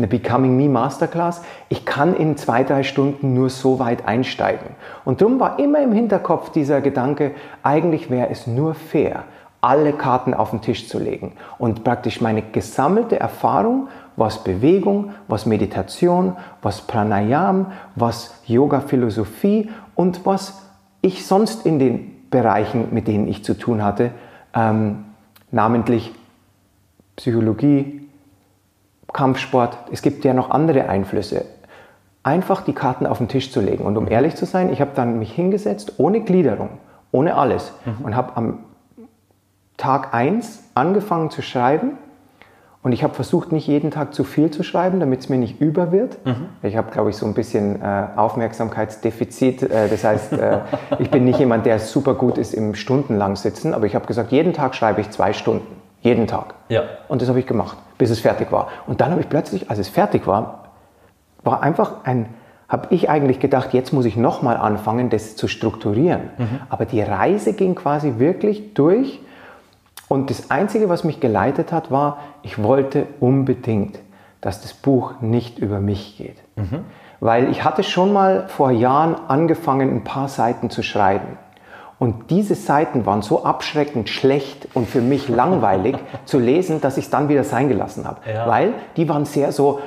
[0.00, 4.68] eine Becoming Me Masterclass, ich kann in zwei, drei Stunden nur so weit einsteigen.
[5.04, 7.32] Und darum war immer im Hinterkopf dieser Gedanke,
[7.62, 9.24] eigentlich wäre es nur fair,
[9.60, 15.44] alle Karten auf den Tisch zu legen und praktisch meine gesammelte Erfahrung, was Bewegung, was
[15.44, 20.62] Meditation, was Pranayam, was Yoga-Philosophie und was
[21.02, 24.12] ich sonst in den Bereichen, mit denen ich zu tun hatte,
[24.54, 25.04] ähm,
[25.50, 26.12] namentlich
[27.16, 27.99] Psychologie,
[29.12, 31.44] Kampfsport, es gibt ja noch andere Einflüsse.
[32.22, 33.84] Einfach die Karten auf den Tisch zu legen.
[33.84, 36.70] Und um ehrlich zu sein, ich habe dann mich hingesetzt, ohne Gliederung,
[37.12, 37.72] ohne alles.
[37.84, 38.04] Mhm.
[38.04, 38.58] Und habe am
[39.76, 41.92] Tag 1 angefangen zu schreiben.
[42.82, 45.60] Und ich habe versucht, nicht jeden Tag zu viel zu schreiben, damit es mir nicht
[45.60, 46.24] über wird.
[46.24, 46.46] Mhm.
[46.62, 49.62] Ich habe, glaube ich, so ein bisschen äh, Aufmerksamkeitsdefizit.
[49.62, 50.60] Äh, das heißt, äh,
[50.98, 53.74] ich bin nicht jemand, der super gut ist im stundenlang sitzen.
[53.74, 55.80] Aber ich habe gesagt, jeden Tag schreibe ich zwei Stunden.
[56.00, 56.54] Jeden Tag.
[56.68, 56.82] Ja.
[57.08, 58.68] Und das habe ich gemacht, bis es fertig war.
[58.86, 60.70] Und dann habe ich plötzlich, als es fertig war,
[61.44, 62.30] war einfach ein,
[62.66, 66.30] habe ich eigentlich gedacht, jetzt muss ich nochmal anfangen, das zu strukturieren.
[66.38, 66.60] Mhm.
[66.70, 69.20] Aber die Reise ging quasi wirklich durch.
[70.08, 73.98] Und das Einzige, was mich geleitet hat, war, ich wollte unbedingt,
[74.40, 76.36] dass das Buch nicht über mich geht.
[76.56, 76.84] Mhm.
[77.20, 81.36] Weil ich hatte schon mal vor Jahren angefangen, ein paar Seiten zu schreiben.
[82.00, 87.04] Und diese Seiten waren so abschreckend schlecht und für mich langweilig zu lesen, dass ich
[87.04, 88.20] es dann wieder sein gelassen habe.
[88.26, 88.48] Ja.
[88.48, 89.80] Weil die waren sehr so,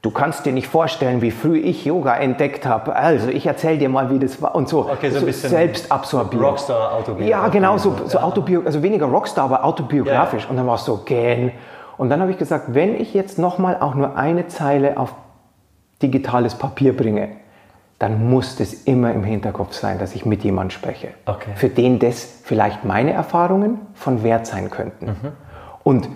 [0.00, 2.96] du kannst dir nicht vorstellen, wie früh ich Yoga entdeckt habe.
[2.96, 4.88] Also ich erzähle dir mal, wie das war und so.
[4.90, 6.42] Okay, so, so selbst absorbiert.
[6.42, 7.28] Rockstar autobiografisch.
[7.28, 8.24] Ja, genau, so, so ja.
[8.24, 10.44] Autobio also weniger Rockstar, aber autobiografisch.
[10.44, 10.50] Ja.
[10.50, 11.52] Und dann war es so, gähn.
[11.98, 15.12] Und dann habe ich gesagt, wenn ich jetzt nochmal auch nur eine Zeile auf
[16.00, 17.28] digitales Papier bringe,
[17.98, 21.50] dann muss das immer im Hinterkopf sein, dass ich mit jemandem spreche, okay.
[21.56, 25.06] für den das vielleicht meine Erfahrungen von Wert sein könnten.
[25.06, 25.32] Mhm.
[25.82, 26.08] Und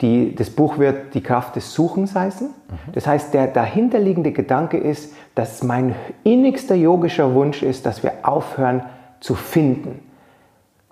[0.00, 2.48] die, das Buch wird die Kraft des Suchens heißen.
[2.48, 2.92] Mhm.
[2.92, 8.82] Das heißt, der dahinterliegende Gedanke ist, dass mein innigster yogischer Wunsch ist, dass wir aufhören
[9.20, 10.00] zu finden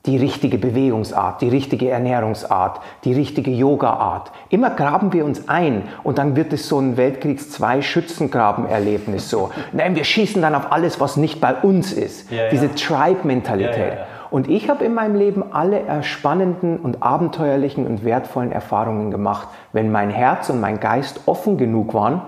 [0.07, 4.33] die richtige Bewegungsart, die richtige Ernährungsart, die richtige Yoga-Art.
[4.49, 9.51] Immer graben wir uns ein und dann wird es so ein Weltkriegs-2-Schützengraben-Erlebnis so.
[9.73, 12.31] Nein, wir schießen dann auf alles, was nicht bei uns ist.
[12.31, 12.51] Ja, ja.
[12.51, 13.95] Diese Tribe-Mentalität.
[13.95, 19.49] Ja, und ich habe in meinem Leben alle spannenden und abenteuerlichen und wertvollen Erfahrungen gemacht,
[19.73, 22.23] wenn mein Herz und mein Geist offen genug waren,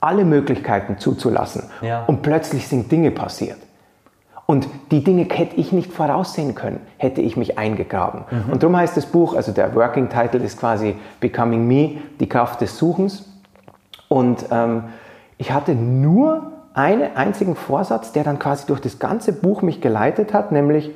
[0.00, 1.70] alle Möglichkeiten zuzulassen.
[2.06, 3.58] Und plötzlich sind Dinge passiert.
[4.46, 8.24] Und die Dinge hätte ich nicht voraussehen können, hätte ich mich eingegraben.
[8.30, 8.52] Mhm.
[8.52, 12.60] Und darum heißt das Buch, also der Working Title ist quasi Becoming Me, die Kraft
[12.60, 13.24] des Suchens.
[14.08, 14.84] Und ähm,
[15.38, 20.34] ich hatte nur einen einzigen Vorsatz, der dann quasi durch das ganze Buch mich geleitet
[20.34, 20.90] hat, nämlich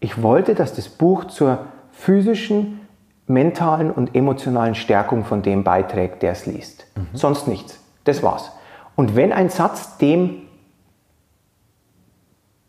[0.00, 1.58] ich wollte, dass das Buch zur
[1.90, 2.80] physischen,
[3.26, 6.86] mentalen und emotionalen Stärkung von dem beiträgt, der es liest.
[6.96, 7.08] Mhm.
[7.12, 7.78] Sonst nichts.
[8.04, 8.52] Das war's.
[8.94, 10.45] Und wenn ein Satz dem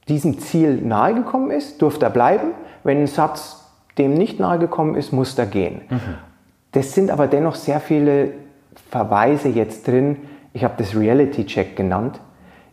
[0.10, 2.52] diesem Ziel nahegekommen ist, durfte er bleiben.
[2.84, 3.65] Wenn ein Satz
[3.98, 5.82] dem nicht nahegekommen ist, muss er gehen.
[5.89, 6.00] Mhm.
[6.72, 8.34] Das sind aber dennoch sehr viele
[8.89, 10.17] Verweise jetzt drin.
[10.54, 12.20] Ich habe das Reality Check genannt.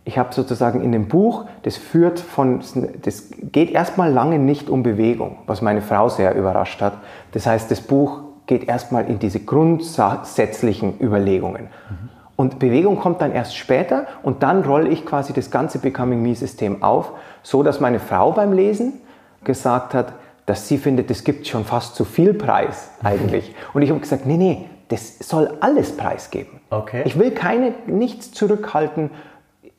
[0.05, 2.61] Ich habe sozusagen in dem Buch, das führt von,
[3.03, 6.99] das geht erstmal lange nicht um Bewegung, was meine Frau sehr überrascht hat.
[7.33, 11.68] Das heißt, das Buch geht erstmal in diese grundsätzlichen Überlegungen.
[11.88, 12.11] Mhm.
[12.37, 16.83] Und Bewegung kommt dann erst später und dann rolle ich quasi das ganze Becoming Me-System
[16.83, 18.94] auf, so dass meine Frau beim Lesen
[19.44, 20.12] gesagt hat,
[20.47, 23.55] dass sie findet, es gibt schon fast zu viel Preis eigentlich.
[23.73, 26.61] Und ich habe gesagt, nee, nee, das soll alles preisgeben.
[26.70, 27.03] Okay.
[27.05, 29.11] Ich will keine, nichts zurückhalten.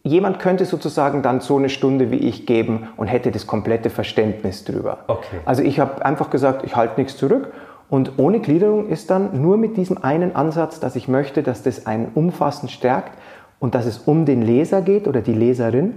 [0.03, 4.63] Jemand könnte sozusagen dann so eine Stunde wie ich geben und hätte das komplette Verständnis
[4.63, 4.99] drüber.
[5.07, 5.37] Okay.
[5.45, 7.51] Also ich habe einfach gesagt, ich halte nichts zurück
[7.89, 11.85] und ohne Gliederung ist dann nur mit diesem einen Ansatz, dass ich möchte, dass das
[11.85, 13.17] einen umfassend stärkt
[13.59, 15.93] und dass es um den Leser geht oder die Leserin,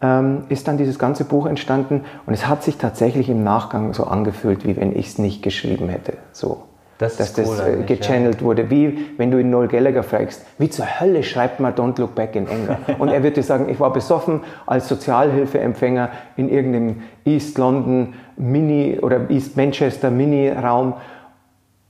[0.00, 2.02] ähm, ist dann dieses ganze Buch entstanden.
[2.26, 5.88] Und es hat sich tatsächlich im Nachgang so angefühlt, wie wenn ich es nicht geschrieben
[5.88, 6.14] hätte.
[6.32, 6.62] So.
[6.98, 8.42] Das dass das cool äh, gechannelt ja.
[8.42, 8.70] wurde.
[8.70, 12.36] Wie wenn du ihn Noel Gallagher fragst, wie zur Hölle schreibt man Don't Look Back
[12.36, 12.78] in Anger?
[13.00, 19.00] Und er wird dir sagen, ich war besoffen als Sozialhilfeempfänger in irgendeinem East London Mini
[19.02, 20.94] oder East Manchester Mini Raum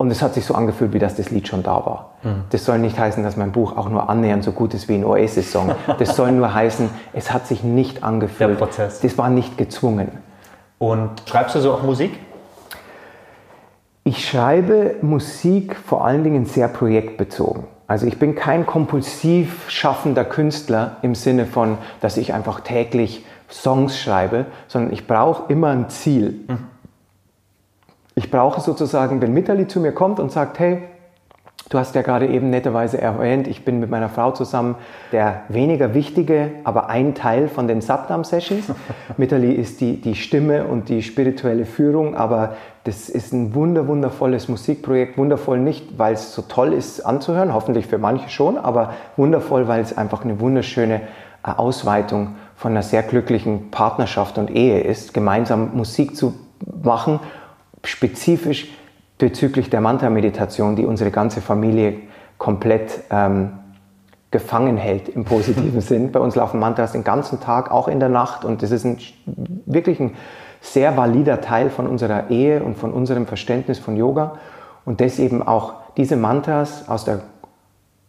[0.04, 2.10] und es hat sich so angefühlt, wie das das Lied schon da war.
[2.22, 2.44] Mhm.
[2.50, 5.04] Das soll nicht heißen, dass mein Buch auch nur annähernd so gut ist wie ein
[5.04, 5.74] Oasis-Song.
[5.98, 8.50] Das soll nur heißen, es hat sich nicht angefühlt.
[8.50, 9.00] Der Prozess.
[9.00, 10.08] Das war nicht gezwungen.
[10.78, 12.18] Und schreibst du so auch Musik?
[14.04, 17.64] Ich schreibe Musik vor allen Dingen sehr projektbezogen.
[17.86, 23.98] Also ich bin kein kompulsiv schaffender Künstler im Sinne von, dass ich einfach täglich Songs
[23.98, 26.44] schreibe, sondern ich brauche immer ein Ziel.
[26.46, 26.73] Mhm.
[28.16, 30.82] Ich brauche sozusagen, wenn Mitali zu mir kommt und sagt, hey,
[31.68, 34.76] du hast ja gerade eben netterweise erwähnt, ich bin mit meiner Frau zusammen
[35.10, 38.66] der weniger wichtige, aber ein Teil von den Satnam-Sessions.
[39.16, 44.48] Mitali ist die, die Stimme und die spirituelle Führung, aber das ist ein wunder, wundervolles
[44.48, 45.18] Musikprojekt.
[45.18, 49.80] Wundervoll nicht, weil es so toll ist anzuhören, hoffentlich für manche schon, aber wundervoll, weil
[49.80, 51.00] es einfach eine wunderschöne
[51.44, 56.34] äh, Ausweitung von einer sehr glücklichen Partnerschaft und Ehe ist, gemeinsam Musik zu
[56.82, 57.18] machen
[57.84, 58.68] spezifisch
[59.18, 61.94] bezüglich der Mantra-Meditation, die unsere ganze Familie
[62.38, 63.52] komplett ähm,
[64.30, 66.10] gefangen hält im positiven Sinn.
[66.10, 68.98] Bei uns laufen Mantras den ganzen Tag, auch in der Nacht und das ist ein,
[69.66, 70.16] wirklich ein
[70.60, 74.38] sehr valider Teil von unserer Ehe und von unserem Verständnis von Yoga
[74.84, 77.20] und das eben auch diese Mantras aus der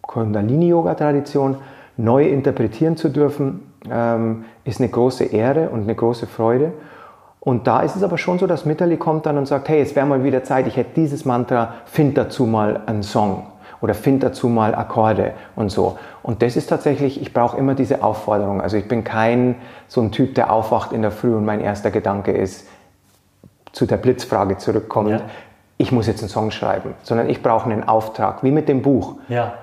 [0.02, 1.58] Kundalini-Yoga-Tradition
[1.98, 6.74] neu interpretieren zu dürfen, ähm, ist eine große Ehre und eine große Freude.
[7.46, 9.96] Und da ist es aber schon so, dass Mitterli kommt dann und sagt, hey, jetzt
[9.96, 13.46] wäre mal wieder Zeit, ich hätte dieses Mantra, find dazu mal einen Song
[13.82, 16.00] oder find dazu mal Akkorde und so.
[16.24, 18.62] Und das ist tatsächlich, ich brauche immer diese Aufforderung.
[18.62, 19.56] Also ich bin kein
[19.88, 22.68] so ein Typ, der aufwacht in der Früh und mein erster Gedanke ist,
[23.74, 25.22] zu der Blitzfrage zurückkommt, ja.
[25.78, 29.18] ich muss jetzt einen Song schreiben, sondern ich brauche einen Auftrag, wie mit dem Buch.
[29.28, 29.54] Ja.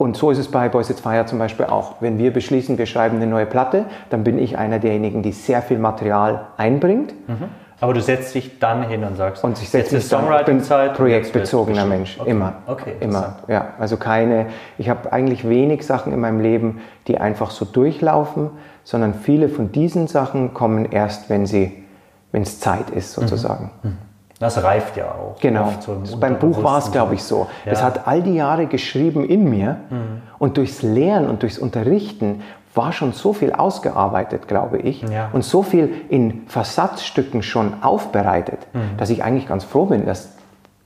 [0.00, 1.96] Und so ist es bei Boys It's Fire zum Beispiel auch.
[2.00, 5.60] Wenn wir beschließen, wir schreiben eine neue Platte, dann bin ich einer derjenigen, die sehr
[5.60, 7.12] viel Material einbringt.
[7.28, 7.50] Mhm.
[7.80, 10.08] Aber du setzt dich dann hin und sagst, und ich setze mich
[10.46, 10.62] bin
[10.94, 12.30] projektbezogener Mensch, okay.
[12.30, 13.74] immer, okay, immer, ja.
[13.78, 14.46] Also keine,
[14.78, 18.48] ich habe eigentlich wenig Sachen in meinem Leben, die einfach so durchlaufen,
[18.84, 21.84] sondern viele von diesen Sachen kommen erst, wenn sie,
[22.32, 23.70] wenn es Zeit ist sozusagen.
[23.82, 23.90] Mhm.
[23.90, 24.09] Mhm.
[24.40, 25.38] Das reift ja auch.
[25.38, 25.70] Genau.
[26.18, 27.46] Beim Buch war es, glaube ich, so.
[27.66, 27.72] Ja.
[27.72, 30.22] Es hat all die Jahre geschrieben in mir mhm.
[30.38, 32.42] und durchs Lehren und durchs Unterrichten
[32.74, 35.28] war schon so viel ausgearbeitet, glaube ich, ja.
[35.34, 38.96] und so viel in Versatzstücken schon aufbereitet, mhm.
[38.96, 40.32] dass ich eigentlich ganz froh bin, dass,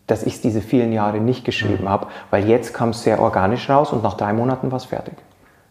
[0.08, 1.90] dass ich es diese vielen Jahre nicht geschrieben mhm.
[1.90, 5.14] habe, weil jetzt kam es sehr organisch raus und nach drei Monaten war es fertig.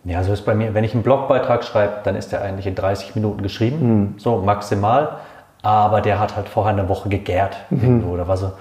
[0.05, 2.75] Ja, so ist bei mir, wenn ich einen Blogbeitrag schreibe, dann ist der eigentlich in
[2.75, 4.13] 30 Minuten geschrieben, mhm.
[4.19, 5.17] so maximal
[5.63, 8.07] aber der hat halt vorher eine Woche gegärt mhm.
[8.07, 8.51] oder war so,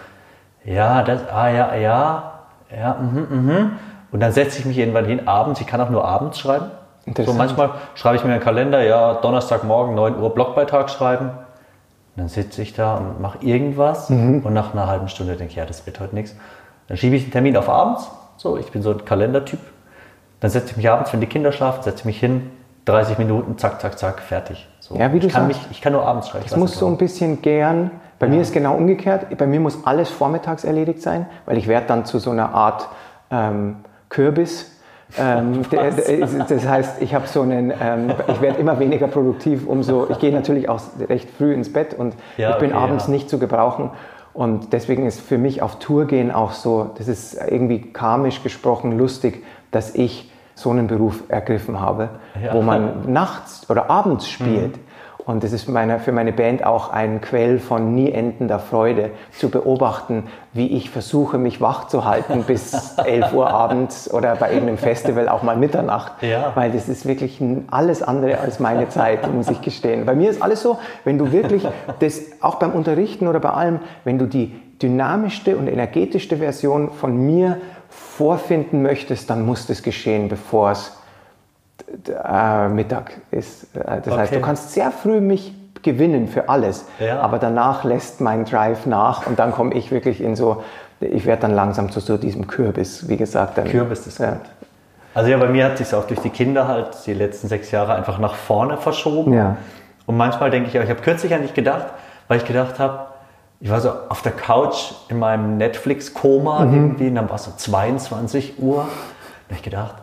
[0.65, 2.33] ja, das, ah ja, ja,
[2.75, 3.71] ja, mhm, mhm.
[4.13, 6.67] Und dann setze ich mich irgendwann hin abends, ich kann auch nur abends schreiben.
[7.17, 11.31] So manchmal schreibe ich mir einen Kalender, ja, Donnerstagmorgen 9 Uhr Blogbeitrag schreiben.
[11.31, 11.35] Und
[12.17, 14.43] dann sitze ich da und mache irgendwas mhm.
[14.45, 16.37] und nach einer halben Stunde denke ich, ja, das wird heute nichts.
[16.87, 18.09] Dann schiebe ich den Termin auf abends.
[18.37, 19.59] So, ich bin so ein Kalendertyp.
[20.41, 22.51] Dann setze ich mich abends, wenn die Kinder schlafen, setze ich mich hin,
[22.85, 24.69] 30 Minuten, zack, zack, zack, fertig.
[24.93, 24.99] So.
[24.99, 25.63] Ja, wie du ich, kann sagst.
[25.63, 26.45] mich, ich kann nur abends schreiben.
[26.47, 27.91] Es muss so ein bisschen gern.
[28.19, 29.37] Bei mir ist genau umgekehrt.
[29.37, 32.89] Bei mir muss alles vormittags erledigt sein, weil ich werde dann zu so einer Art
[33.31, 33.77] ähm,
[34.09, 34.71] Kürbis.
[35.19, 40.19] Ähm, das heißt, ich habe so einen, ähm, ich werde immer weniger produktiv, umso, ich
[40.19, 43.13] gehe natürlich auch recht früh ins Bett und Ja, ich bin okay, abends ja.
[43.13, 43.91] nicht zu gebrauchen.
[44.35, 48.97] Und deswegen ist für mich auf Tour gehen auch so, das ist irgendwie karmisch gesprochen
[48.97, 52.11] lustig, dass ich so einen Beruf ergriffen habe,
[52.43, 52.55] Ja.
[52.55, 54.79] wo man nachts oder abends spielt.
[55.25, 59.51] Und das ist meine, für meine Band auch ein Quell von nie endender Freude, zu
[59.51, 64.79] beobachten, wie ich versuche, mich wach zu halten bis 11 Uhr abends oder bei irgendeinem
[64.79, 66.15] Festival auch mal Mitternacht.
[66.23, 66.51] Ja.
[66.57, 70.07] Weil das ist wirklich alles andere als meine Zeit, muss ich gestehen.
[70.07, 71.69] Bei mir ist alles so, wenn du wirklich,
[72.01, 77.17] das auch beim Unterrichten oder bei allem, wenn du die dynamischste und energetischste Version von
[77.17, 77.59] mir
[77.93, 80.97] vorfinden möchtest, dann muss das geschehen, bevor es
[82.09, 83.65] äh, Mittag ist.
[83.77, 84.41] Äh, Das heißt, Okay.
[84.41, 87.21] du kannst sehr früh mich gewinnen für alles, Ja.
[87.21, 90.63] aber danach lässt mein Drive nach und dann komme ich wirklich in so,
[91.01, 93.59] ich werde dann langsam zu so diesem Kürbis, wie gesagt.
[93.59, 94.31] Dann, Kürbis ist ja.
[94.33, 94.41] gut.
[95.15, 97.95] Also ja, bei mir hat sich auch durch die Kinder halt die letzten sechs Jahre
[97.95, 99.35] einfach nach vorne verschoben.
[99.35, 99.57] Ja.
[100.07, 101.87] Und manchmal denke ich auch, ich habe kürzlich an dich gedacht,
[102.29, 103.07] weil ich gedacht habe,
[103.63, 106.75] ich war so auf der Couch in meinem Netflix-Koma Mhm.
[106.75, 108.79] irgendwie, und dann war es so 22 Uhr.
[108.79, 109.95] Da habe ich gedacht,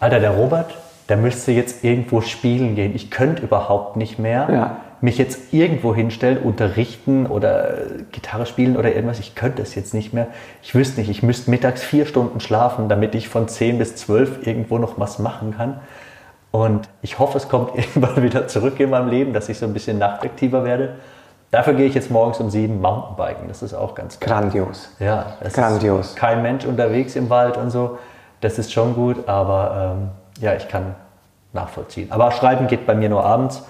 [0.00, 0.74] Alter, der Robert,
[1.10, 2.94] der müsste jetzt irgendwo spielen gehen.
[2.94, 4.76] Ich könnte überhaupt nicht mehr Ja.
[5.02, 7.74] mich jetzt irgendwo hinstellen, unterrichten oder
[8.12, 9.20] Gitarre spielen oder irgendwas.
[9.20, 10.28] Ich könnte es jetzt nicht mehr.
[10.62, 14.46] Ich wüsste nicht, ich müsste mittags vier Stunden schlafen, damit ich von 10 bis 12
[14.46, 15.80] irgendwo noch was machen kann.
[16.50, 19.74] Und ich hoffe, es kommt irgendwann wieder zurück in meinem Leben, dass ich so ein
[19.74, 20.94] bisschen nachtaktiver werde.
[21.50, 23.48] Dafür gehe ich jetzt morgens um sieben Mountainbiken.
[23.48, 24.28] Das ist auch ganz geil.
[24.28, 24.88] Grandios.
[24.98, 26.08] Ja, es Grandios.
[26.08, 27.98] ist kein Mensch unterwegs im Wald und so.
[28.40, 30.08] Das ist schon gut, aber ähm,
[30.40, 30.94] ja, ich kann
[31.52, 32.10] nachvollziehen.
[32.12, 33.64] Aber Schreiben geht bei mir nur abends.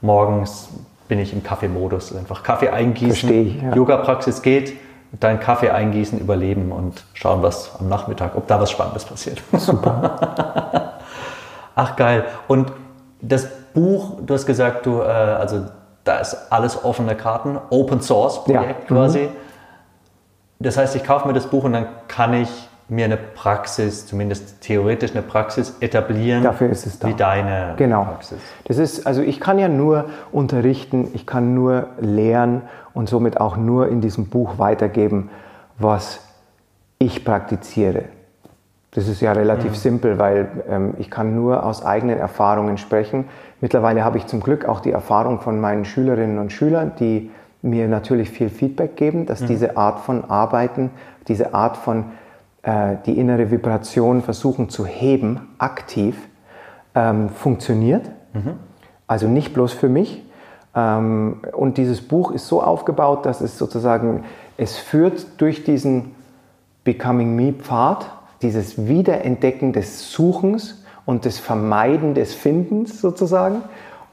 [0.00, 0.68] Morgens
[1.08, 2.14] bin ich im Kaffeemodus.
[2.14, 3.74] Einfach Kaffee eingießen, Versteh ich, ja.
[3.74, 4.74] Yoga-Praxis geht,
[5.12, 9.42] dann Kaffee eingießen, überleben und schauen, was am Nachmittag, ob da was Spannendes passiert.
[9.52, 10.92] Super.
[11.74, 12.24] Ach geil.
[12.48, 12.72] Und
[13.20, 15.66] das Buch, du hast gesagt, du, äh, also
[16.04, 18.94] da ist alles offene Karten, Open Source Projekt Ja.
[18.94, 19.00] Mhm.
[19.00, 19.28] quasi.
[20.58, 22.48] Das heißt, ich kaufe mir das Buch und dann kann ich
[22.88, 26.42] mir eine Praxis, zumindest theoretisch eine Praxis etablieren.
[26.42, 27.08] Dafür ist es da.
[27.08, 28.04] Wie deine Genau.
[28.04, 28.38] Praxis.
[28.64, 32.62] Das ist, also ich kann ja nur unterrichten, ich kann nur lehren
[32.92, 35.30] und somit auch nur in diesem Buch weitergeben,
[35.78, 36.20] was
[36.98, 38.04] ich praktiziere.
[38.94, 43.24] Das ist ja relativ simpel, weil ähm, ich kann nur aus eigenen Erfahrungen sprechen.
[43.60, 47.30] Mittlerweile habe ich zum Glück auch die Erfahrung von meinen Schülerinnen und Schülern, die
[47.62, 50.90] mir natürlich viel Feedback geben, dass diese Art von Arbeiten,
[51.28, 52.06] diese Art von
[52.62, 56.16] äh, die innere Vibration versuchen zu heben, aktiv,
[56.94, 58.10] ähm, funktioniert.
[59.06, 60.22] Also nicht bloß für mich.
[60.74, 64.24] Ähm, und dieses Buch ist so aufgebaut, dass es sozusagen,
[64.56, 66.14] es führt durch diesen
[66.84, 68.10] Becoming Me Pfad,
[68.42, 73.62] dieses Wiederentdecken des Suchens und des Vermeiden des Findens sozusagen.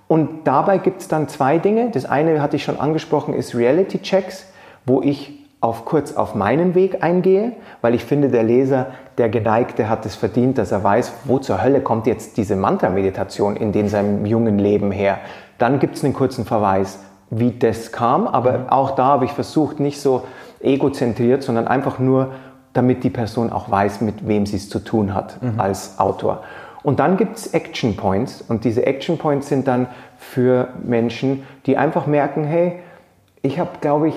[0.08, 1.92] Und dabei gibt es dann zwei Dinge.
[1.92, 4.46] Das eine hatte ich schon angesprochen, ist Reality Checks,
[4.86, 8.88] wo ich auf kurz auf meinen Weg eingehe, weil ich finde, der Leser,
[9.18, 13.58] der Geneigte hat es verdient, dass er weiß, wo zur Hölle kommt jetzt diese Mantra-Meditation
[13.58, 15.20] in den seinem jungen Leben her.
[15.58, 19.82] Dann gibt es einen kurzen Verweis, wie das kam, aber auch da habe ich versucht,
[19.82, 20.24] nicht so
[20.62, 22.32] egozentriert, sondern einfach nur,
[22.74, 26.44] damit die Person auch weiß, mit wem sie es zu tun hat als Autor.
[26.82, 31.78] Und dann gibt es Action Points und diese Action Points sind dann für Menschen, die
[31.78, 32.80] einfach merken, hey,
[33.42, 34.16] ich habe, glaube ich,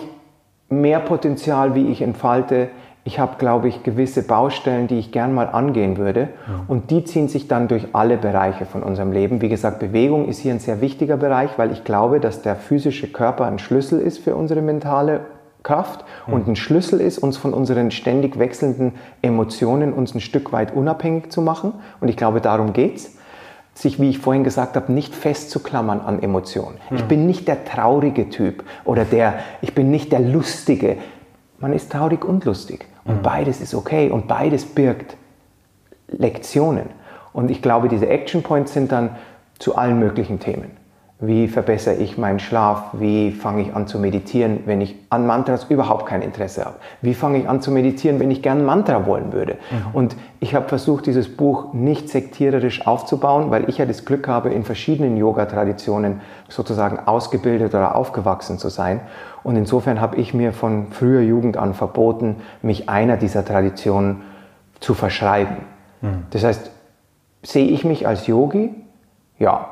[0.68, 2.68] mehr Potenzial, wie ich entfalte.
[3.04, 6.28] Ich habe, glaube ich, gewisse Baustellen, die ich gern mal angehen würde.
[6.68, 9.40] Und die ziehen sich dann durch alle Bereiche von unserem Leben.
[9.42, 13.08] Wie gesagt, Bewegung ist hier ein sehr wichtiger Bereich, weil ich glaube, dass der physische
[13.08, 15.22] Körper ein Schlüssel ist für unsere mentale
[15.62, 20.74] Kraft und ein Schlüssel ist, uns von unseren ständig wechselnden Emotionen uns ein Stück weit
[20.74, 21.74] unabhängig zu machen.
[22.00, 23.16] Und ich glaube, darum geht's
[23.74, 26.76] sich, wie ich vorhin gesagt habe, nicht festzuklammern an Emotionen.
[26.90, 30.98] Ich bin nicht der traurige Typ oder der, ich bin nicht der lustige.
[31.58, 32.86] Man ist traurig und lustig.
[33.04, 35.16] Und beides ist okay und beides birgt
[36.08, 36.90] Lektionen.
[37.32, 39.16] Und ich glaube, diese Action Points sind dann
[39.58, 40.81] zu allen möglichen Themen.
[41.24, 42.82] Wie verbessere ich meinen Schlaf?
[42.94, 46.74] Wie fange ich an zu meditieren, wenn ich an Mantras überhaupt kein Interesse habe?
[47.00, 49.56] Wie fange ich an zu meditieren, wenn ich gern Mantra wollen würde?
[49.92, 54.50] Und ich habe versucht, dieses Buch nicht sektiererisch aufzubauen, weil ich ja das Glück habe,
[54.50, 59.00] in verschiedenen Yoga-Traditionen sozusagen ausgebildet oder aufgewachsen zu sein.
[59.44, 64.22] Und insofern habe ich mir von früher Jugend an verboten, mich einer dieser Traditionen
[64.80, 65.58] zu verschreiben.
[66.30, 66.72] Das heißt,
[67.44, 68.74] sehe ich mich als Yogi?
[69.38, 69.68] Ja.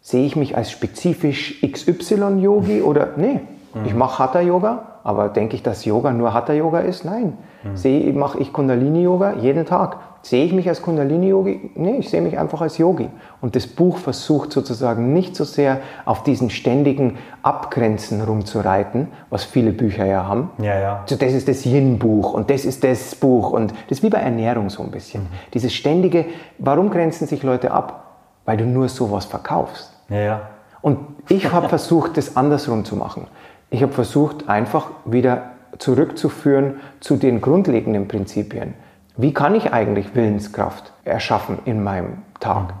[0.00, 3.40] Sehe ich mich als spezifisch XY-Yogi oder nee,
[3.74, 3.84] mhm.
[3.84, 7.04] ich mache Hatha-Yoga, aber denke ich, dass Yoga nur Hatha-Yoga ist?
[7.04, 7.38] Nein.
[7.62, 7.76] Mhm.
[7.76, 9.96] Sehe, mache ich Kundalini-Yoga jeden Tag.
[10.22, 11.70] Sehe ich mich als Kundalini-Yogi?
[11.76, 13.08] Nee, ich sehe mich einfach als Yogi.
[13.40, 19.72] Und das Buch versucht sozusagen nicht so sehr auf diesen ständigen Abgrenzen rumzureiten, was viele
[19.72, 20.50] Bücher ja haben.
[20.58, 21.02] Ja, ja.
[21.06, 23.52] So, das ist das Yin-Buch und das ist das Buch.
[23.52, 25.22] Und das ist wie bei Ernährung so ein bisschen.
[25.22, 25.28] Mhm.
[25.54, 26.26] Dieses ständige,
[26.58, 28.09] warum grenzen sich Leute ab?
[28.44, 29.92] Weil du nur sowas verkaufst.
[30.08, 30.40] Ja, ja.
[30.82, 33.26] Und ich habe versucht, das andersrum zu machen.
[33.70, 38.74] Ich habe versucht, einfach wieder zurückzuführen zu den grundlegenden Prinzipien.
[39.16, 42.74] Wie kann ich eigentlich Willenskraft erschaffen in meinem Tag?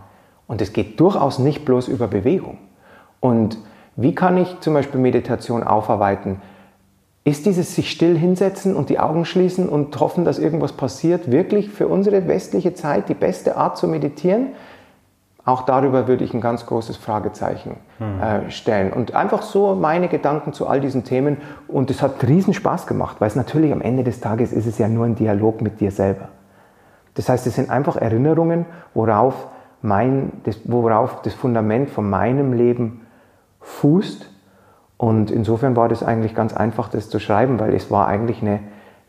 [0.46, 2.58] Und es geht durchaus nicht bloß über Bewegung.
[3.20, 3.58] Und
[3.96, 6.40] wie kann ich zum Beispiel Meditation aufarbeiten?
[7.22, 11.68] Ist dieses sich still hinsetzen und die Augen schließen und hoffen, dass irgendwas passiert, wirklich
[11.68, 14.48] für unsere westliche Zeit die beste Art zu meditieren?
[15.50, 18.20] Auch darüber würde ich ein ganz großes Fragezeichen hm.
[18.20, 18.92] äh, stellen.
[18.92, 21.38] Und einfach so meine Gedanken zu all diesen Themen.
[21.66, 24.78] Und es hat riesen Spaß gemacht, weil es natürlich am Ende des Tages ist es
[24.78, 26.28] ja nur ein Dialog mit dir selber.
[27.14, 29.48] Das heißt, es sind einfach Erinnerungen, worauf,
[29.82, 33.00] mein, das, worauf das Fundament von meinem Leben
[33.60, 34.30] fußt.
[34.98, 38.60] Und insofern war das eigentlich ganz einfach, das zu schreiben, weil es war eigentlich eine,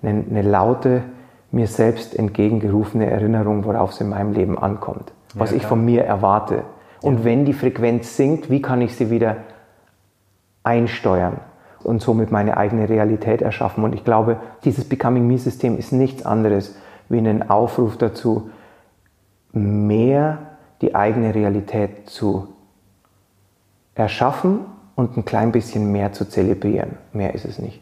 [0.01, 1.03] eine, eine laute,
[1.51, 6.03] mir selbst entgegengerufene Erinnerung, worauf es in meinem Leben ankommt was ja, ich von mir
[6.03, 6.63] erwarte.
[7.01, 9.37] Und wenn die Frequenz sinkt, wie kann ich sie wieder
[10.63, 11.39] einsteuern
[11.83, 13.83] und somit meine eigene Realität erschaffen?
[13.83, 16.75] Und ich glaube, dieses Becoming Me-System ist nichts anderes
[17.09, 18.49] wie ein Aufruf dazu,
[19.51, 20.37] mehr
[20.81, 22.47] die eigene Realität zu
[23.95, 24.59] erschaffen
[24.95, 26.97] und ein klein bisschen mehr zu zelebrieren.
[27.13, 27.80] Mehr ist es nicht.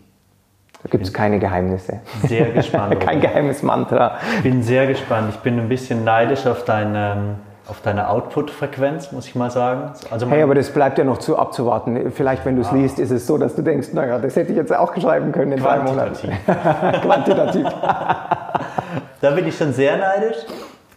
[0.84, 2.00] Da gibt es keine Geheimnisse.
[2.26, 3.00] Sehr gespannt.
[3.06, 4.18] Kein geheimes Mantra.
[4.38, 5.34] Ich bin sehr gespannt.
[5.34, 7.36] Ich bin ein bisschen neidisch auf deine,
[7.68, 9.92] auf deine Output-Frequenz, muss ich mal sagen.
[10.10, 12.12] Also hey, aber das bleibt ja noch zu abzuwarten.
[12.12, 12.76] Vielleicht, wenn du es ah.
[12.76, 15.52] liest, ist es so, dass du denkst, naja, das hätte ich jetzt auch schreiben können
[15.52, 16.32] in drei Monaten.
[17.02, 17.66] Quantitativ.
[19.22, 20.38] da bin ich schon sehr neidisch.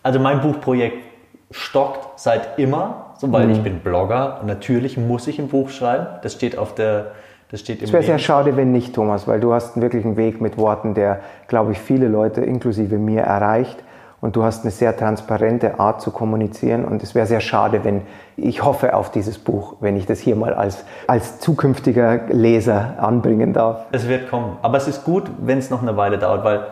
[0.05, 1.03] Also mein Buchprojekt
[1.51, 3.53] stockt seit immer, so, weil mhm.
[3.53, 6.07] ich bin Blogger und natürlich muss ich ein Buch schreiben.
[6.23, 7.13] Das steht auf der
[7.53, 10.17] das steht im Es wäre sehr schade, wenn nicht, Thomas, weil du hast wirklich einen
[10.17, 13.85] Weg mit Worten, der, glaube ich, viele Leute, inklusive mir, erreicht.
[14.23, 16.85] Und du hast eine sehr transparente Art zu kommunizieren.
[16.85, 18.03] Und es wäre sehr schade, wenn
[18.37, 23.53] ich hoffe auf dieses Buch, wenn ich das hier mal als, als zukünftiger Leser anbringen
[23.53, 23.85] darf.
[23.93, 24.57] Es wird kommen.
[24.63, 26.67] Aber es ist gut, wenn es noch eine Weile dauert, weil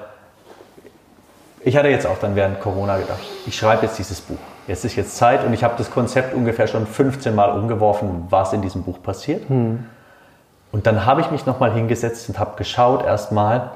[1.62, 4.38] ich hatte jetzt auch dann während Corona gedacht, ich schreibe jetzt dieses Buch.
[4.66, 8.54] Jetzt ist jetzt Zeit und ich habe das Konzept ungefähr schon 15 Mal umgeworfen, was
[8.54, 9.46] in diesem Buch passiert.
[9.50, 9.84] Hm.
[10.72, 13.70] Und dann habe ich mich nochmal hingesetzt und habe geschaut erstmal,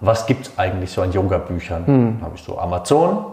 [0.00, 1.86] was gibt es eigentlich so an Yoga-Büchern?
[1.86, 2.16] Hm.
[2.18, 3.24] Dann habe ich so Amazon,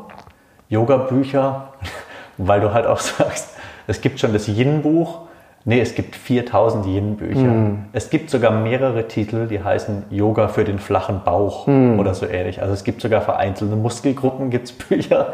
[0.70, 1.74] Yoga-Bücher,
[2.38, 3.56] weil du halt auch sagst,
[3.88, 5.22] es gibt schon das Yin-Buch.
[5.66, 7.42] Nee, es gibt 4000 Yin-Bücher.
[7.42, 7.86] Hm.
[7.92, 12.00] Es gibt sogar mehrere Titel, die heißen Yoga für den flachen Bauch hm.
[12.00, 12.62] oder so ähnlich.
[12.62, 15.34] Also es gibt sogar für einzelne Muskelgruppen gibt's Bücher.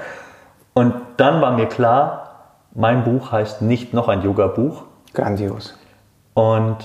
[0.73, 2.25] Und dann war mir klar,
[2.73, 4.83] mein Buch heißt nicht noch ein Yoga-Buch.
[5.13, 5.77] Grandios.
[6.33, 6.77] Und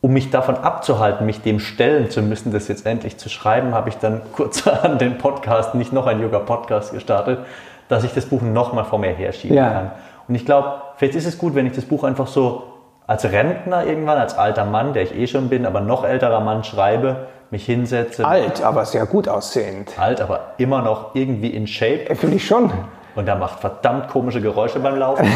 [0.00, 3.88] um mich davon abzuhalten, mich dem stellen zu müssen, das jetzt endlich zu schreiben, habe
[3.88, 7.40] ich dann kurz an den Podcast, nicht noch ein Yoga-Podcast gestartet,
[7.88, 9.70] dass ich das Buch nochmal vor mir herschieben ja.
[9.70, 9.90] kann.
[10.28, 12.64] Und ich glaube, vielleicht ist es gut, wenn ich das Buch einfach so
[13.06, 16.62] als Rentner irgendwann, als alter Mann, der ich eh schon bin, aber noch älterer Mann
[16.62, 18.26] schreibe, mich hinsetze.
[18.26, 19.98] Alt, aber sehr gut aussehend.
[19.98, 22.14] Alt, aber immer noch irgendwie in Shape.
[22.14, 22.70] Finde ich schon.
[23.14, 25.26] Und er macht verdammt komische Geräusche beim Laufen.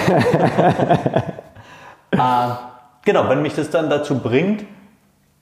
[2.11, 2.19] äh,
[3.05, 4.65] genau, wenn mich das dann dazu bringt,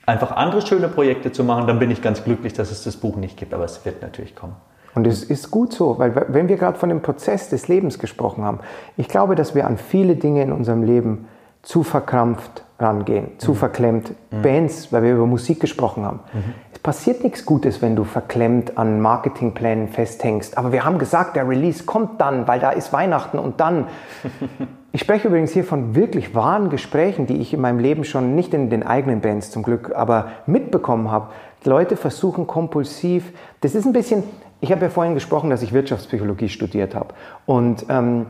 [0.05, 3.15] einfach andere schöne Projekte zu machen, dann bin ich ganz glücklich, dass es das Buch
[3.15, 3.53] nicht gibt.
[3.53, 4.55] Aber es wird natürlich kommen.
[4.93, 8.43] Und es ist gut so, weil wenn wir gerade von dem Prozess des Lebens gesprochen
[8.43, 8.59] haben,
[8.97, 11.27] ich glaube, dass wir an viele Dinge in unserem Leben
[11.61, 13.39] zu verkrampft rangehen, mhm.
[13.39, 14.11] zu verklemmt.
[14.31, 14.41] Mhm.
[14.41, 16.19] Bands, weil wir über Musik gesprochen haben.
[16.33, 16.53] Mhm.
[16.73, 20.57] Es passiert nichts Gutes, wenn du verklemmt an Marketingplänen festhängst.
[20.57, 23.87] Aber wir haben gesagt, der Release kommt dann, weil da ist Weihnachten und dann.
[24.93, 28.53] Ich spreche übrigens hier von wirklich wahren Gesprächen, die ich in meinem Leben schon nicht
[28.53, 31.29] in den eigenen Bands zum Glück, aber mitbekommen habe.
[31.63, 33.31] Leute versuchen kompulsiv,
[33.61, 34.23] das ist ein bisschen,
[34.59, 37.13] ich habe ja vorhin gesprochen, dass ich Wirtschaftspsychologie studiert habe.
[37.45, 38.25] Und ähm,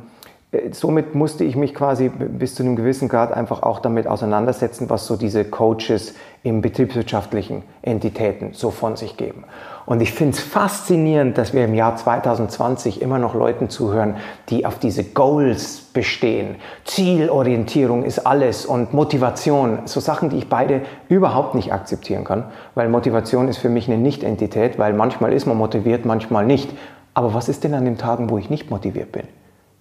[0.71, 5.07] somit musste ich mich quasi bis zu einem gewissen Grad einfach auch damit auseinandersetzen, was
[5.07, 9.45] so diese Coaches im betriebswirtschaftlichen Entitäten so von sich geben.
[9.85, 14.15] Und ich finde es faszinierend, dass wir im Jahr 2020 immer noch Leuten zuhören,
[14.49, 16.55] die auf diese Goals bestehen.
[16.83, 22.43] Zielorientierung ist alles und Motivation, so Sachen, die ich beide überhaupt nicht akzeptieren kann,
[22.75, 26.69] weil Motivation ist für mich eine Nicht-Entität, weil manchmal ist man motiviert, manchmal nicht.
[27.13, 29.23] Aber was ist denn an den Tagen, wo ich nicht motiviert bin?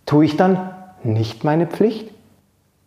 [0.07, 0.70] Tue ich dann
[1.03, 2.12] nicht meine Pflicht?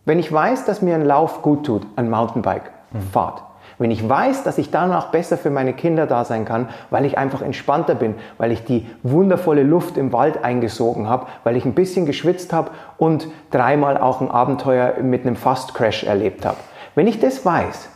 [0.06, 3.46] Wenn ich weiß, dass mir ein Lauf gut tut, ein Mountainbike-Fahrt, mhm.
[3.78, 7.18] wenn ich weiß, dass ich danach besser für meine Kinder da sein kann, weil ich
[7.18, 11.74] einfach entspannter bin, weil ich die wundervolle Luft im Wald eingesogen habe, weil ich ein
[11.74, 16.58] bisschen geschwitzt habe und dreimal auch ein Abenteuer mit einem Fast Crash erlebt habe.
[16.96, 17.90] Wenn ich das weiß,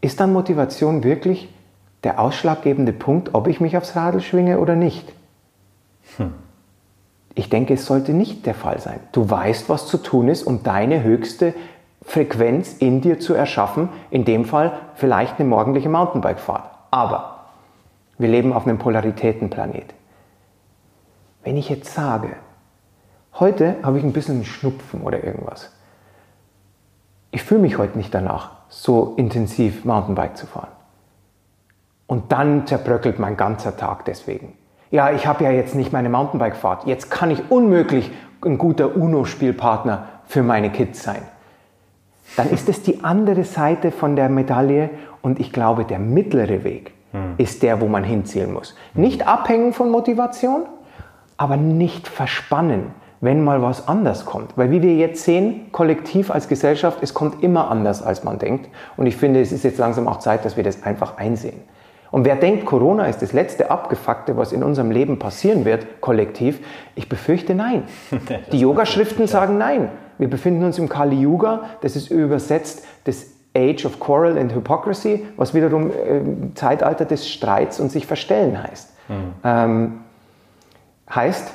[0.00, 1.52] ist dann Motivation wirklich
[2.04, 5.12] der ausschlaggebende Punkt, ob ich mich aufs Radl schwinge oder nicht?
[7.34, 9.00] Ich denke, es sollte nicht der Fall sein.
[9.12, 11.54] Du weißt, was zu tun ist, um deine höchste
[12.02, 13.88] Frequenz in dir zu erschaffen.
[14.10, 16.70] In dem Fall vielleicht eine morgendliche Mountainbike-Fahrt.
[16.90, 17.44] Aber
[18.18, 19.94] wir leben auf einem Polaritätenplanet.
[21.42, 22.36] Wenn ich jetzt sage,
[23.38, 25.70] heute habe ich ein bisschen Schnupfen oder irgendwas.
[27.30, 30.72] Ich fühle mich heute nicht danach, so intensiv Mountainbike zu fahren.
[32.08, 34.54] Und dann zerbröckelt mein ganzer Tag deswegen
[34.90, 38.10] ja, ich habe ja jetzt nicht meine Mountainbike-Fahrt, jetzt kann ich unmöglich
[38.44, 41.22] ein guter UNO-Spielpartner für meine Kids sein.
[42.36, 44.90] Dann ist es die andere Seite von der Medaille
[45.22, 47.34] und ich glaube, der mittlere Weg hm.
[47.38, 48.76] ist der, wo man hinzielen muss.
[48.94, 50.62] Nicht abhängen von Motivation,
[51.36, 54.56] aber nicht verspannen, wenn mal was anders kommt.
[54.56, 58.68] Weil wie wir jetzt sehen, kollektiv als Gesellschaft, es kommt immer anders, als man denkt.
[58.96, 61.60] Und ich finde, es ist jetzt langsam auch Zeit, dass wir das einfach einsehen.
[62.10, 66.60] Und wer denkt, Corona ist das letzte Abgefuckte, was in unserem Leben passieren wird, kollektiv,
[66.94, 67.84] ich befürchte nein.
[68.52, 69.90] Die Yoga-Schriften sagen nein.
[70.18, 75.26] Wir befinden uns im Kali Yuga, das ist übersetzt das Age of Quarrel and Hypocrisy,
[75.36, 78.92] was wiederum äh, Zeitalter des Streits und sich verstellen heißt.
[79.08, 79.14] Mhm.
[79.42, 79.92] Ähm,
[81.12, 81.52] heißt,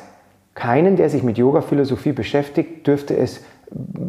[0.55, 3.43] keinen, der sich mit Yoga-Philosophie beschäftigt, dürfte es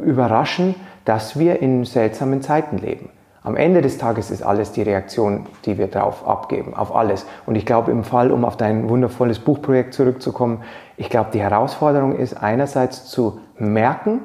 [0.04, 0.74] überraschen,
[1.04, 3.10] dass wir in seltsamen Zeiten leben.
[3.46, 7.26] Am Ende des Tages ist alles die Reaktion, die wir darauf abgeben, auf alles.
[7.46, 10.64] Und ich glaube, im Fall, um auf dein wundervolles Buchprojekt zurückzukommen,
[10.96, 14.22] ich glaube, die Herausforderung ist einerseits zu merken,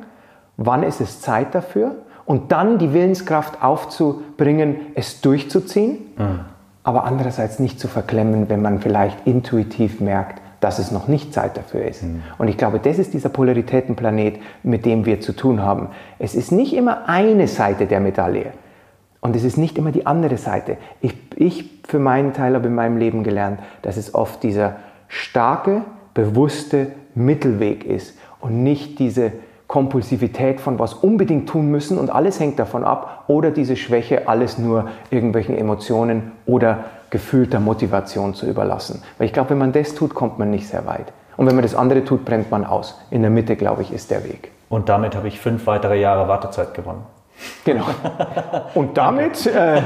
[0.57, 6.39] wann ist es Zeit dafür und dann die Willenskraft aufzubringen, es durchzuziehen, mhm.
[6.81, 11.57] aber andererseits nicht zu verklemmen, wenn man vielleicht intuitiv merkt, dass es noch nicht Zeit
[11.57, 12.01] dafür ist.
[12.01, 12.23] Mhm.
[12.39, 15.89] Und ich glaube, das ist dieser Polaritätenplanet, mit dem wir zu tun haben.
[16.17, 18.53] Es ist nicht immer eine Seite der Medaille.
[19.21, 20.77] Und es ist nicht immer die andere Seite.
[20.99, 25.83] Ich, ich für meinen Teil habe in meinem Leben gelernt, dass es oft dieser starke,
[26.13, 29.31] bewusste Mittelweg ist und nicht diese
[29.67, 34.57] Kompulsivität von was unbedingt tun müssen und alles hängt davon ab oder diese Schwäche, alles
[34.57, 39.01] nur irgendwelchen Emotionen oder gefühlter Motivation zu überlassen.
[39.17, 41.13] Weil ich glaube, wenn man das tut, kommt man nicht sehr weit.
[41.37, 42.99] Und wenn man das andere tut, brennt man aus.
[43.11, 44.51] In der Mitte, glaube ich, ist der Weg.
[44.67, 47.03] Und damit habe ich fünf weitere Jahre Wartezeit gewonnen.
[47.63, 47.85] Genau.
[48.73, 49.81] Und damit äh,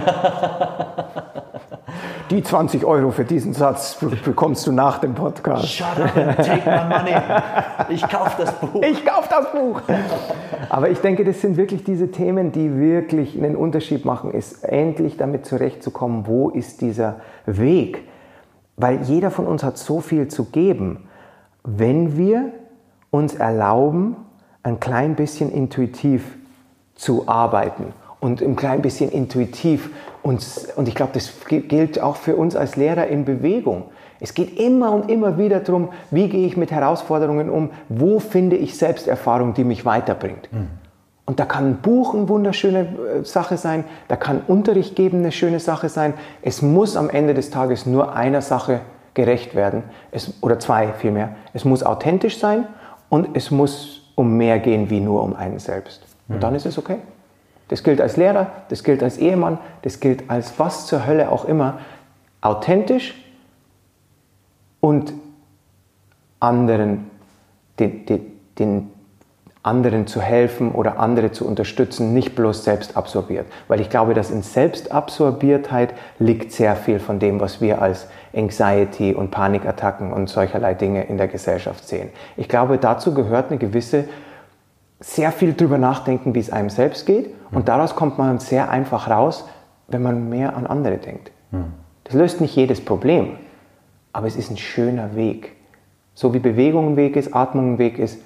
[2.31, 5.69] die 20 Euro für diesen Satz bekommst du nach dem Podcast.
[5.69, 7.15] Shut up and take my money.
[7.89, 8.81] Ich kaufe das Buch.
[8.81, 9.81] Ich kaufe das Buch.
[10.69, 15.17] Aber ich denke, das sind wirklich diese Themen, die wirklich einen Unterschied machen, ist endlich
[15.17, 18.03] damit zurechtzukommen, wo ist dieser Weg.
[18.77, 21.07] Weil jeder von uns hat so viel zu geben.
[21.63, 22.51] Wenn wir
[23.11, 24.17] uns erlauben,
[24.63, 26.37] ein klein bisschen intuitiv
[26.95, 29.89] zu arbeiten und ein klein bisschen intuitiv.
[30.23, 33.83] Uns, und ich glaube, das gilt auch für uns als Lehrer in Bewegung.
[34.19, 38.55] Es geht immer und immer wieder darum, wie gehe ich mit Herausforderungen um, wo finde
[38.55, 40.51] ich Selbsterfahrung, die mich weiterbringt.
[40.51, 40.69] Mhm.
[41.25, 42.79] Und da kann ein Buch eine wunderschöne
[43.21, 46.13] äh, Sache sein, da kann Unterricht geben eine schöne Sache sein.
[46.41, 48.81] Es muss am Ende des Tages nur einer Sache
[49.15, 51.35] gerecht werden, es, oder zwei vielmehr.
[51.53, 52.67] Es muss authentisch sein
[53.09, 56.04] und es muss um mehr gehen wie nur um einen selbst.
[56.27, 56.97] Und dann ist es okay.
[57.67, 61.45] Das gilt als Lehrer, das gilt als Ehemann, das gilt als was zur Hölle auch
[61.45, 61.79] immer.
[62.41, 63.15] Authentisch
[64.81, 65.13] und
[66.39, 67.09] anderen,
[67.79, 68.91] den, den, den
[69.63, 73.47] anderen zu helfen oder andere zu unterstützen, nicht bloß selbst absorbiert.
[73.67, 79.15] Weil ich glaube, dass in Selbstabsorbiertheit liegt sehr viel von dem, was wir als Anxiety
[79.15, 82.09] und Panikattacken und solcherlei Dinge in der Gesellschaft sehen.
[82.37, 84.05] Ich glaube, dazu gehört eine gewisse
[84.99, 87.33] sehr viel drüber nachdenken, wie es einem selbst geht.
[87.51, 87.65] Und mhm.
[87.65, 89.45] daraus kommt man sehr einfach raus,
[89.87, 91.31] wenn man mehr an andere denkt.
[91.51, 91.73] Mhm.
[92.05, 93.37] Das löst nicht jedes Problem,
[94.13, 95.53] aber es ist ein schöner Weg.
[96.13, 98.19] So wie Bewegung ein Weg ist, Atmung ein Weg ist.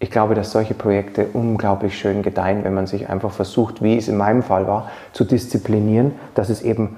[0.00, 4.08] Ich glaube, dass solche Projekte unglaublich schön gedeihen, wenn man sich einfach versucht, wie es
[4.08, 6.96] in meinem Fall war, zu disziplinieren, dass es eben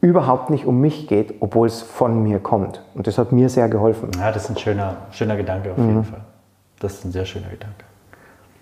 [0.00, 2.82] überhaupt nicht um mich geht, obwohl es von mir kommt.
[2.94, 4.10] Und das hat mir sehr geholfen.
[4.18, 5.88] Ja, das ist ein schöner, schöner Gedanke auf mhm.
[5.88, 6.20] jeden Fall.
[6.80, 7.84] Das ist ein sehr schöner Gedanke.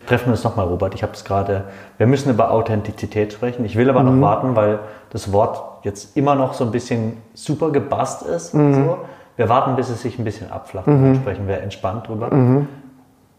[0.06, 0.94] Treffen wir uns nochmal, Robert.
[0.94, 1.64] Ich habe es gerade,
[1.96, 3.64] wir müssen über Authentizität sprechen.
[3.64, 4.20] Ich will aber mhm.
[4.20, 8.54] noch warten, weil das Wort jetzt immer noch so ein bisschen super gebast ist.
[8.54, 8.74] Mhm.
[8.74, 8.98] So.
[9.36, 10.86] Wir warten, bis es sich ein bisschen abflacht.
[10.86, 11.04] Mhm.
[11.04, 12.28] Dann sprechen wir entspannt drüber.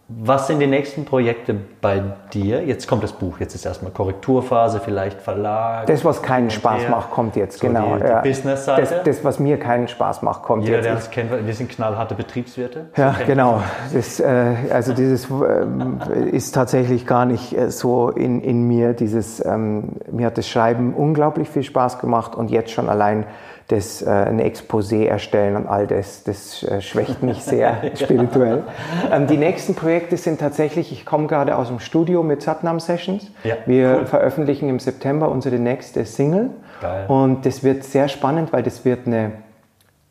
[0.08, 2.64] Was sind die nächsten Projekte bei dir?
[2.64, 5.88] Jetzt kommt das Buch, jetzt ist erstmal Korrekturphase, vielleicht Verlag.
[5.88, 6.91] Das, was keinen Spaß her.
[6.91, 7.95] macht, kommt jetzt, so genau.
[7.95, 8.22] Die, die ja.
[8.22, 8.82] Business-Seite.
[8.82, 10.84] Das, das, was mir keinen Spaß macht, kommt Jeder, jetzt.
[10.84, 12.86] Jeder, der das kennt, wir sind knallharte Betriebswirte.
[12.95, 13.64] Ja, genau.
[13.91, 18.93] Das, äh, also dieses äh, ist tatsächlich gar nicht äh, so in, in mir.
[18.93, 23.26] Dieses, ähm, mir hat das Schreiben unglaublich viel Spaß gemacht und jetzt schon allein
[23.68, 28.63] das, äh, ein Exposé erstellen und all das, das äh, schwächt mich sehr spirituell.
[29.11, 33.32] Ähm, die nächsten Projekte sind tatsächlich, ich komme gerade aus dem Studio mit Satnam Sessions.
[33.43, 34.05] Ja, Wir cool.
[34.05, 36.51] veröffentlichen im September unsere nächste Single.
[36.82, 37.05] Geil.
[37.07, 39.32] Und das wird sehr spannend, weil das wird eine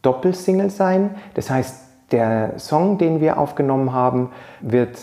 [0.03, 1.11] Doppelsingle sein.
[1.35, 1.81] Das heißt,
[2.11, 4.31] der Song, den wir aufgenommen haben,
[4.61, 4.99] wird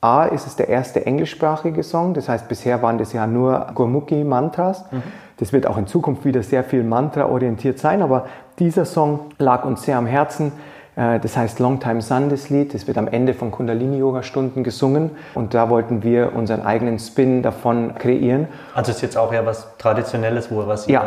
[0.00, 4.84] A ist es der erste englischsprachige Song, das heißt bisher waren das ja nur Gurmukhi-Mantras.
[4.90, 5.02] Mhm.
[5.42, 8.26] Das wird auch in Zukunft wieder sehr viel Mantra-orientiert sein, aber
[8.60, 10.52] dieser Song lag uns sehr am Herzen.
[10.94, 12.74] Äh, das heißt Long Time Sun, das Lied.
[12.74, 15.10] Das wird am Ende von Kundalini-Yoga-Stunden gesungen.
[15.34, 18.46] Und da wollten wir unseren eigenen Spin davon kreieren.
[18.72, 21.02] Also ist jetzt auch ja was Traditionelles, wo was ihr ja.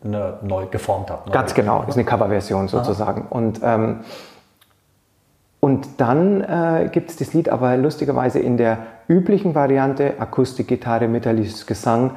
[0.00, 1.26] dann neu geformt habt.
[1.26, 3.26] Neu Ganz genau, ist eine Coverversion sozusagen.
[3.26, 3.36] Aha.
[3.36, 4.00] Und ähm,
[5.62, 11.66] und dann äh, gibt es das Lied aber lustigerweise in der üblichen Variante, Akustikgitarre, metallisches
[11.66, 12.12] Gesang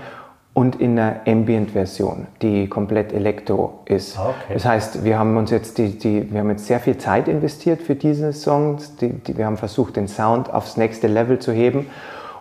[0.53, 4.19] und in einer Ambient-Version, die komplett Elektro ist.
[4.19, 4.53] Ah, okay.
[4.53, 7.81] Das heißt, wir haben uns jetzt die, die, wir haben jetzt sehr viel Zeit investiert
[7.81, 8.95] für diese Songs.
[8.97, 11.87] Die, die, wir haben versucht, den Sound aufs nächste Level zu heben.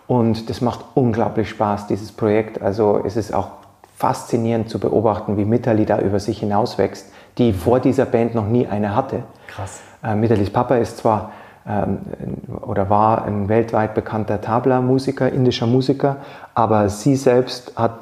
[0.06, 2.60] Und das macht unglaublich Spaß, dieses Projekt.
[2.60, 3.48] Also es ist auch
[3.96, 7.06] faszinierend zu beobachten, wie Mitali da über sich hinauswächst,
[7.38, 9.22] die vor dieser Band noch nie eine hatte.
[9.46, 9.80] Krass.
[10.04, 11.32] Äh, Mitalis Papa ist zwar
[11.64, 16.16] oder war ein weltweit bekannter Tabla-Musiker, indischer Musiker,
[16.54, 17.98] aber sie selbst hat,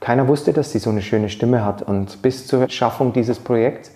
[0.00, 3.92] keiner wusste, dass sie so eine schöne Stimme hat und bis zur Schaffung dieses Projekts.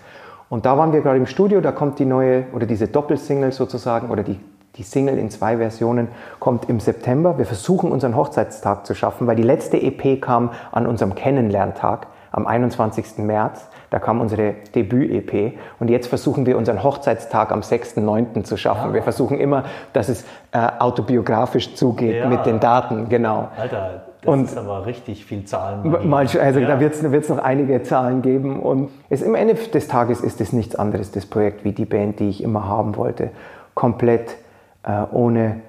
[0.51, 4.11] Und da waren wir gerade im Studio, da kommt die neue oder diese Doppelsingle sozusagen
[4.11, 4.39] oder die,
[4.77, 6.09] die Single in zwei Versionen
[6.41, 7.39] kommt im September.
[7.39, 12.47] Wir versuchen unseren Hochzeitstag zu schaffen, weil die letzte EP kam an unserem Kennenlerntag am
[12.47, 13.19] 21.
[13.19, 13.69] März.
[13.93, 18.43] Da kam unsere Debüt-EP und jetzt versuchen wir unseren Hochzeitstag am 6.9.
[18.43, 18.89] zu schaffen.
[18.89, 18.95] Ja.
[18.95, 22.27] Wir versuchen immer, dass es äh, autobiografisch zugeht ja.
[22.27, 23.51] mit den Daten, genau.
[23.55, 26.09] Alter, das und ist aber richtig viel Zahlen.
[26.09, 26.69] Mal, also ja.
[26.69, 30.55] da wird es noch einige Zahlen geben und es, im Ende des Tages ist es
[30.55, 33.29] nichts anderes, das Projekt, wie die Band, die ich immer haben wollte.
[33.75, 34.37] Komplett
[34.85, 35.61] äh, ohne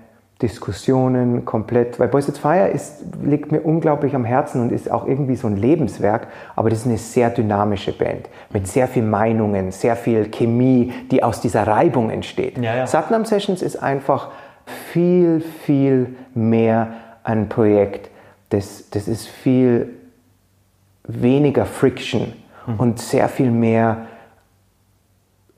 [0.44, 5.08] Diskussionen komplett, weil Boys at Fire ist, liegt mir unglaublich am Herzen und ist auch
[5.08, 6.28] irgendwie so ein Lebenswerk,
[6.58, 11.24] aber das ist eine sehr dynamische Band mit sehr viel Meinungen, sehr viel Chemie, die
[11.24, 12.58] aus dieser Reibung entsteht.
[12.58, 12.88] Ja, ja.
[12.88, 14.32] Satnam Sessions ist einfach
[14.92, 16.88] viel, viel mehr
[17.24, 18.10] ein Projekt,
[18.50, 19.94] das, das ist viel
[21.08, 22.34] weniger Friction
[22.68, 22.80] mhm.
[22.80, 24.08] und sehr viel mehr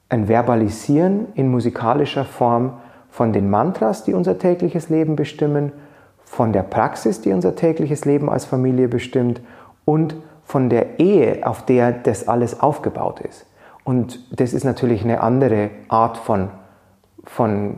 [0.10, 2.74] ein Verbalisieren in musikalischer Form
[3.16, 5.72] von den Mantras, die unser tägliches Leben bestimmen,
[6.26, 9.40] von der Praxis, die unser tägliches Leben als Familie bestimmt
[9.86, 13.46] und von der Ehe, auf der das alles aufgebaut ist.
[13.86, 16.50] Und das ist natürlich eine andere Art von,
[17.24, 17.78] von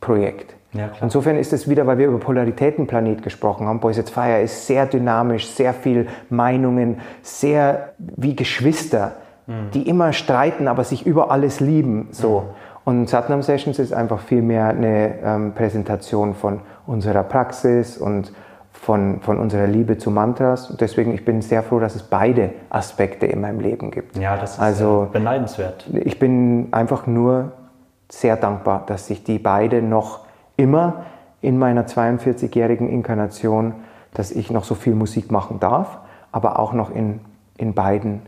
[0.00, 0.54] Projekt.
[0.72, 3.80] Ja, Insofern ist es wieder, weil wir über Polaritätenplanet gesprochen haben.
[3.80, 9.12] Boys at Fire ist sehr dynamisch, sehr viel Meinungen, sehr wie Geschwister,
[9.46, 9.72] mhm.
[9.74, 12.08] die immer streiten, aber sich über alles lieben.
[12.12, 12.40] So.
[12.40, 12.71] Mhm.
[12.84, 18.32] Und Satnam Sessions ist einfach viel mehr eine ähm, Präsentation von unserer Praxis und
[18.72, 20.70] von, von unserer Liebe zu Mantras.
[20.70, 24.16] Und deswegen, ich bin sehr froh, dass es beide Aspekte in meinem Leben gibt.
[24.16, 25.86] Ja, das ist also, beneidenswert.
[26.04, 27.52] Ich bin einfach nur
[28.08, 30.20] sehr dankbar, dass sich die beide noch
[30.56, 31.04] immer
[31.40, 33.74] in meiner 42-jährigen Inkarnation,
[34.14, 35.98] dass ich noch so viel Musik machen darf,
[36.32, 37.20] aber auch noch in,
[37.56, 38.22] in beiden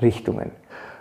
[0.00, 0.52] Richtungen.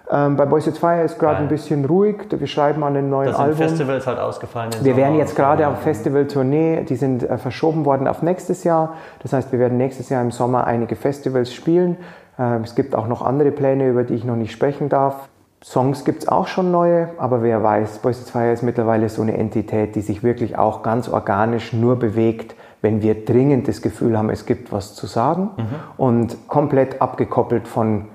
[0.10, 2.18] Ähm, bei Boys It's Fire ist gerade ein bisschen ruhig.
[2.30, 3.60] Wir schreiben an einem neuen das Album.
[3.60, 4.72] Das Festivals halt ausgefallen.
[4.82, 6.86] Wir werden jetzt gerade auf Festival-Tournee.
[6.86, 8.94] Die sind äh, verschoben worden auf nächstes Jahr.
[9.22, 11.98] Das heißt, wir werden nächstes Jahr im Sommer einige Festivals spielen.
[12.40, 15.28] Ähm, es gibt auch noch andere Pläne, über die ich noch nicht sprechen darf.
[15.64, 19.24] Songs gibt es auch schon neue, aber wer weiß, Boys It's Fire ist mittlerweile so
[19.24, 24.18] eine Entität, die sich wirklich auch ganz organisch nur bewegt, wenn wir dringend das Gefühl
[24.18, 25.66] haben, es gibt was zu sagen mhm.
[25.98, 28.06] und komplett abgekoppelt von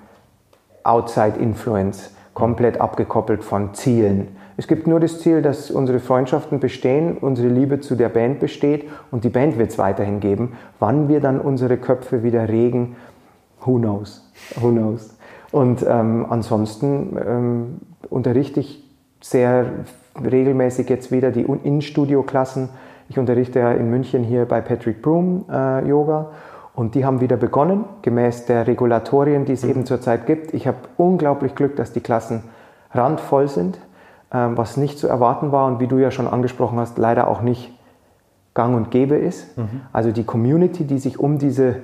[0.84, 4.36] Outside Influence, komplett abgekoppelt von Zielen.
[4.56, 8.88] Es gibt nur das Ziel, dass unsere Freundschaften bestehen, unsere Liebe zu der Band besteht
[9.10, 10.52] und die Band wird es weiterhin geben.
[10.78, 12.96] Wann wir dann unsere Köpfe wieder regen,
[13.64, 14.30] who knows?
[14.60, 15.16] Who knows?
[15.50, 18.84] Und ähm, ansonsten ähm, unterrichte ich
[19.20, 19.66] sehr
[20.22, 22.68] regelmäßig jetzt wieder die In-Studio-Klassen.
[23.08, 26.30] Ich unterrichte ja in München hier bei Patrick Broom äh, Yoga
[26.74, 29.70] und die haben wieder begonnen, gemäß der Regulatorien, die es mhm.
[29.70, 30.54] eben zurzeit gibt.
[30.54, 32.44] Ich habe unglaublich Glück, dass die Klassen
[32.92, 33.78] randvoll sind.
[34.32, 37.42] ähm, was nicht zu erwarten war und wie du ja schon angesprochen hast, leider auch
[37.42, 37.70] nicht
[38.54, 39.56] gang und gäbe ist.
[39.58, 39.82] Mhm.
[39.92, 41.76] Also die Community, die sich um diese,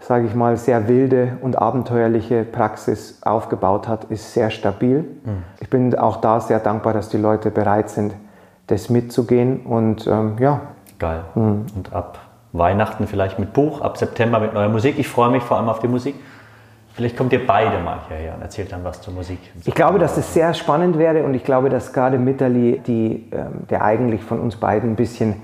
[0.00, 5.00] sage ich mal, sehr wilde und abenteuerliche Praxis aufgebaut hat, ist sehr stabil.
[5.24, 5.42] Mhm.
[5.60, 8.14] Ich bin auch da sehr dankbar, dass die Leute bereit sind,
[8.66, 10.60] das mitzugehen und ähm, ja.
[10.98, 11.24] Geil.
[11.34, 11.66] Mhm.
[11.74, 12.18] Und ab
[12.52, 14.98] Weihnachten vielleicht mit Buch, ab September mit neuer Musik.
[14.98, 16.14] Ich freue mich vor allem auf die Musik.
[16.92, 19.38] Vielleicht kommt ihr beide mal hierher und erzählt dann was zur Musik.
[19.64, 23.66] Ich glaube, dass es sehr spannend wäre und ich glaube, dass gerade Mitterli, die, ähm,
[23.70, 25.36] der eigentlich von uns beiden ein bisschen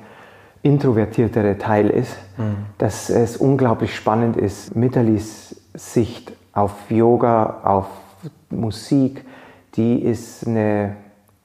[0.62, 2.57] introvertiertere Teil ist, mhm.
[2.78, 7.86] dass es unglaublich spannend ist, Mitterlis Sicht auf Yoga, auf
[8.50, 9.24] Musik,
[9.76, 10.96] die ist eine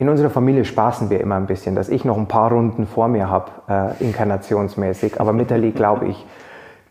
[0.01, 3.07] in unserer Familie spaßen wir immer ein bisschen, dass ich noch ein paar Runden vor
[3.07, 5.21] mir habe, äh, inkarnationsmäßig.
[5.21, 6.25] Aber Mitterli, glaube ich,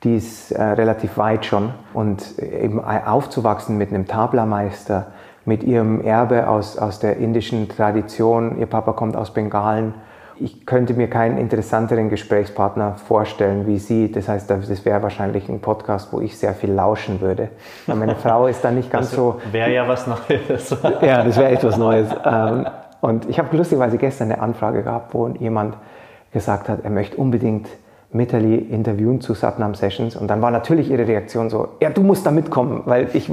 [0.04, 1.74] die ist äh, relativ weit schon.
[1.92, 5.08] Und eben aufzuwachsen mit einem Tablermeister,
[5.44, 8.60] mit ihrem Erbe aus, aus der indischen Tradition.
[8.60, 9.94] Ihr Papa kommt aus Bengalen.
[10.38, 14.12] Ich könnte mir keinen interessanteren Gesprächspartner vorstellen wie sie.
[14.12, 17.48] Das heißt, das wäre wahrscheinlich ein Podcast, wo ich sehr viel lauschen würde.
[17.88, 19.40] Meine Frau ist da nicht ganz das so.
[19.50, 20.76] Wäre ja was Neues.
[21.02, 22.08] ja, das wäre etwas Neues.
[22.24, 22.66] Ähm,
[23.00, 25.76] und ich habe lustigerweise gestern eine Anfrage gehabt, wo jemand
[26.32, 27.68] gesagt hat, er möchte unbedingt
[28.12, 30.16] Mitterli interviewen zu Satnam Sessions.
[30.16, 33.30] Und dann war natürlich ihre Reaktion so, ja, du musst da mitkommen, weil ich.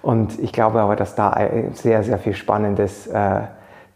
[0.00, 1.36] Und ich glaube aber, dass da
[1.74, 3.40] sehr, sehr viel Spannendes äh,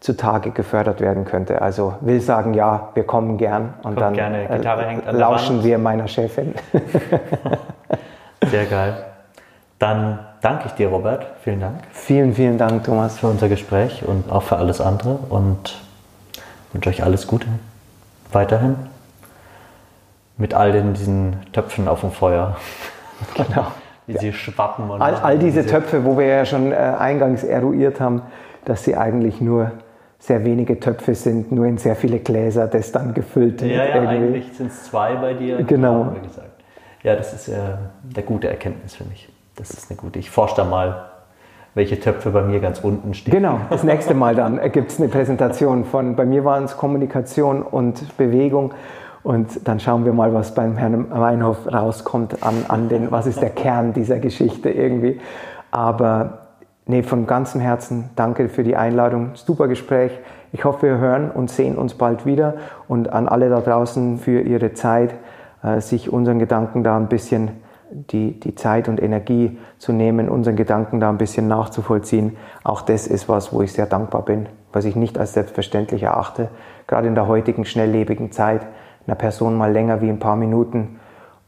[0.00, 1.62] zutage gefördert werden könnte.
[1.62, 4.48] Also will sagen, ja, wir kommen gern und Kommt dann gerne.
[4.48, 6.55] Gitarre hängt an lauschen wir meiner Chefin.
[8.50, 8.94] sehr geil.
[9.78, 11.26] Dann danke ich dir, Robert.
[11.43, 11.78] Vielen Dank.
[11.93, 13.18] Vielen, vielen Dank, Thomas.
[13.18, 15.18] Für unser Gespräch und auch für alles andere.
[15.30, 15.80] Und
[16.72, 17.47] wünsche euch alles Gute
[18.32, 18.76] weiterhin.
[20.36, 22.57] Mit all den, diesen Töpfen auf dem Feuer.
[23.34, 23.68] Genau.
[24.09, 24.90] Wie sie schwappen.
[24.90, 28.22] Und all, all diese, Töpfe, wo wir ja schon äh, eingangs eruiert haben,
[28.64, 29.70] dass sie eigentlich nur
[30.18, 33.72] sehr wenige Töpfe sind, nur in sehr viele Gläser, das dann gefüllt wird.
[33.72, 35.62] Ja, ja, eigentlich sind es zwei bei dir.
[35.62, 36.16] Genau.
[37.05, 37.55] Ja, das ist äh,
[38.12, 39.28] eine gute Erkenntnis für mich.
[39.57, 40.18] Das ist eine gute.
[40.18, 41.11] Ich forsche da mal,
[41.74, 43.32] welche Töpfe bei mir ganz unten stehen.
[43.32, 47.62] Genau, das nächste Mal dann gibt es eine Präsentation von, bei mir waren es Kommunikation
[47.62, 48.74] und Bewegung.
[49.22, 53.40] Und dann schauen wir mal, was beim Herrn Meinhof rauskommt an, an den, was ist
[53.40, 55.20] der Kern dieser Geschichte irgendwie.
[55.70, 56.38] Aber
[56.86, 59.30] nee, von ganzem Herzen danke für die Einladung.
[59.34, 60.12] Super Gespräch.
[60.53, 62.55] Ich hoffe, wir hören und sehen uns bald wieder.
[62.88, 65.14] Und an alle da draußen für ihre Zeit,
[65.62, 67.61] äh, sich unseren Gedanken da ein bisschen
[67.93, 72.36] die, die Zeit und Energie zu nehmen, unseren Gedanken da ein bisschen nachzuvollziehen.
[72.64, 76.49] Auch das ist was, wo ich sehr dankbar bin, was ich nicht als selbstverständlich erachte.
[76.86, 78.66] Gerade in der heutigen schnelllebigen Zeit,
[79.07, 81.01] einer Person mal länger wie ein paar Minuten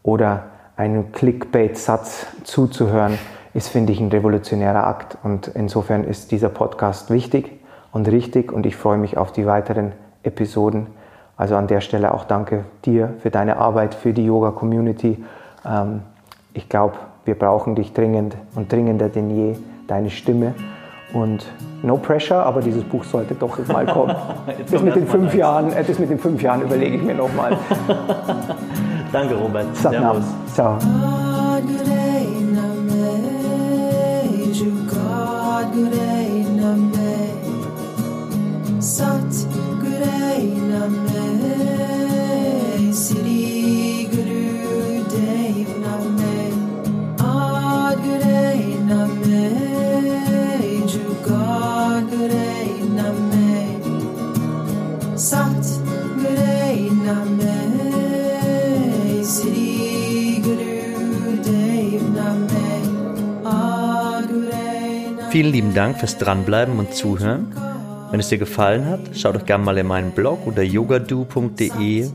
[0.03, 0.45] oder
[0.77, 3.19] einem Clickbait-Satz zuzuhören,
[3.55, 5.17] ist, finde ich, ein revolutionärer Akt.
[5.23, 7.53] Und insofern ist dieser Podcast wichtig
[7.93, 9.93] und richtig und ich freue mich auf die weiteren
[10.25, 10.89] Episoden.
[11.37, 15.25] Also an der Stelle auch danke dir für deine Arbeit, für die Yoga-Community.
[15.65, 16.03] Ähm,
[16.55, 16.95] ich glaube,
[17.25, 20.55] wir brauchen dich dringend und dringender denn je, deine Stimme.
[21.13, 21.47] Und
[21.83, 24.17] no pressure, aber dieses Buch sollte doch mal kommen.
[24.71, 27.57] das, mit den fünf Jahren, äh, das mit den fünf Jahren überlege ich mir nochmal.
[29.13, 29.77] Danke, Robert.
[29.77, 30.25] Satnam.
[30.53, 30.79] Ciao.
[65.35, 67.49] Vielen lieben Dank fürs Dranbleiben und Zuhören.
[68.13, 72.09] Wenn es dir gefallen hat, schau doch gerne mal in meinen Blog unter yogadu.de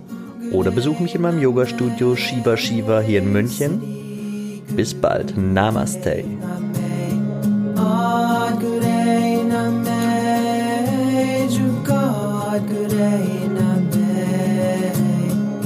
[0.54, 4.62] oder besuch mich in meinem Yogastudio Shiva Shiva hier in München.
[4.74, 5.38] Bis bald.
[5.38, 6.24] Namaste.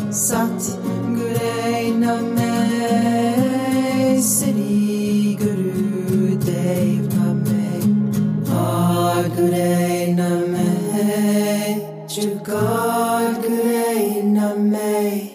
[0.09, 0.79] Sat
[1.15, 2.51] Gure Name
[4.19, 4.82] Sri
[9.43, 11.75] Güney Namay,
[12.07, 15.32] to God, Güney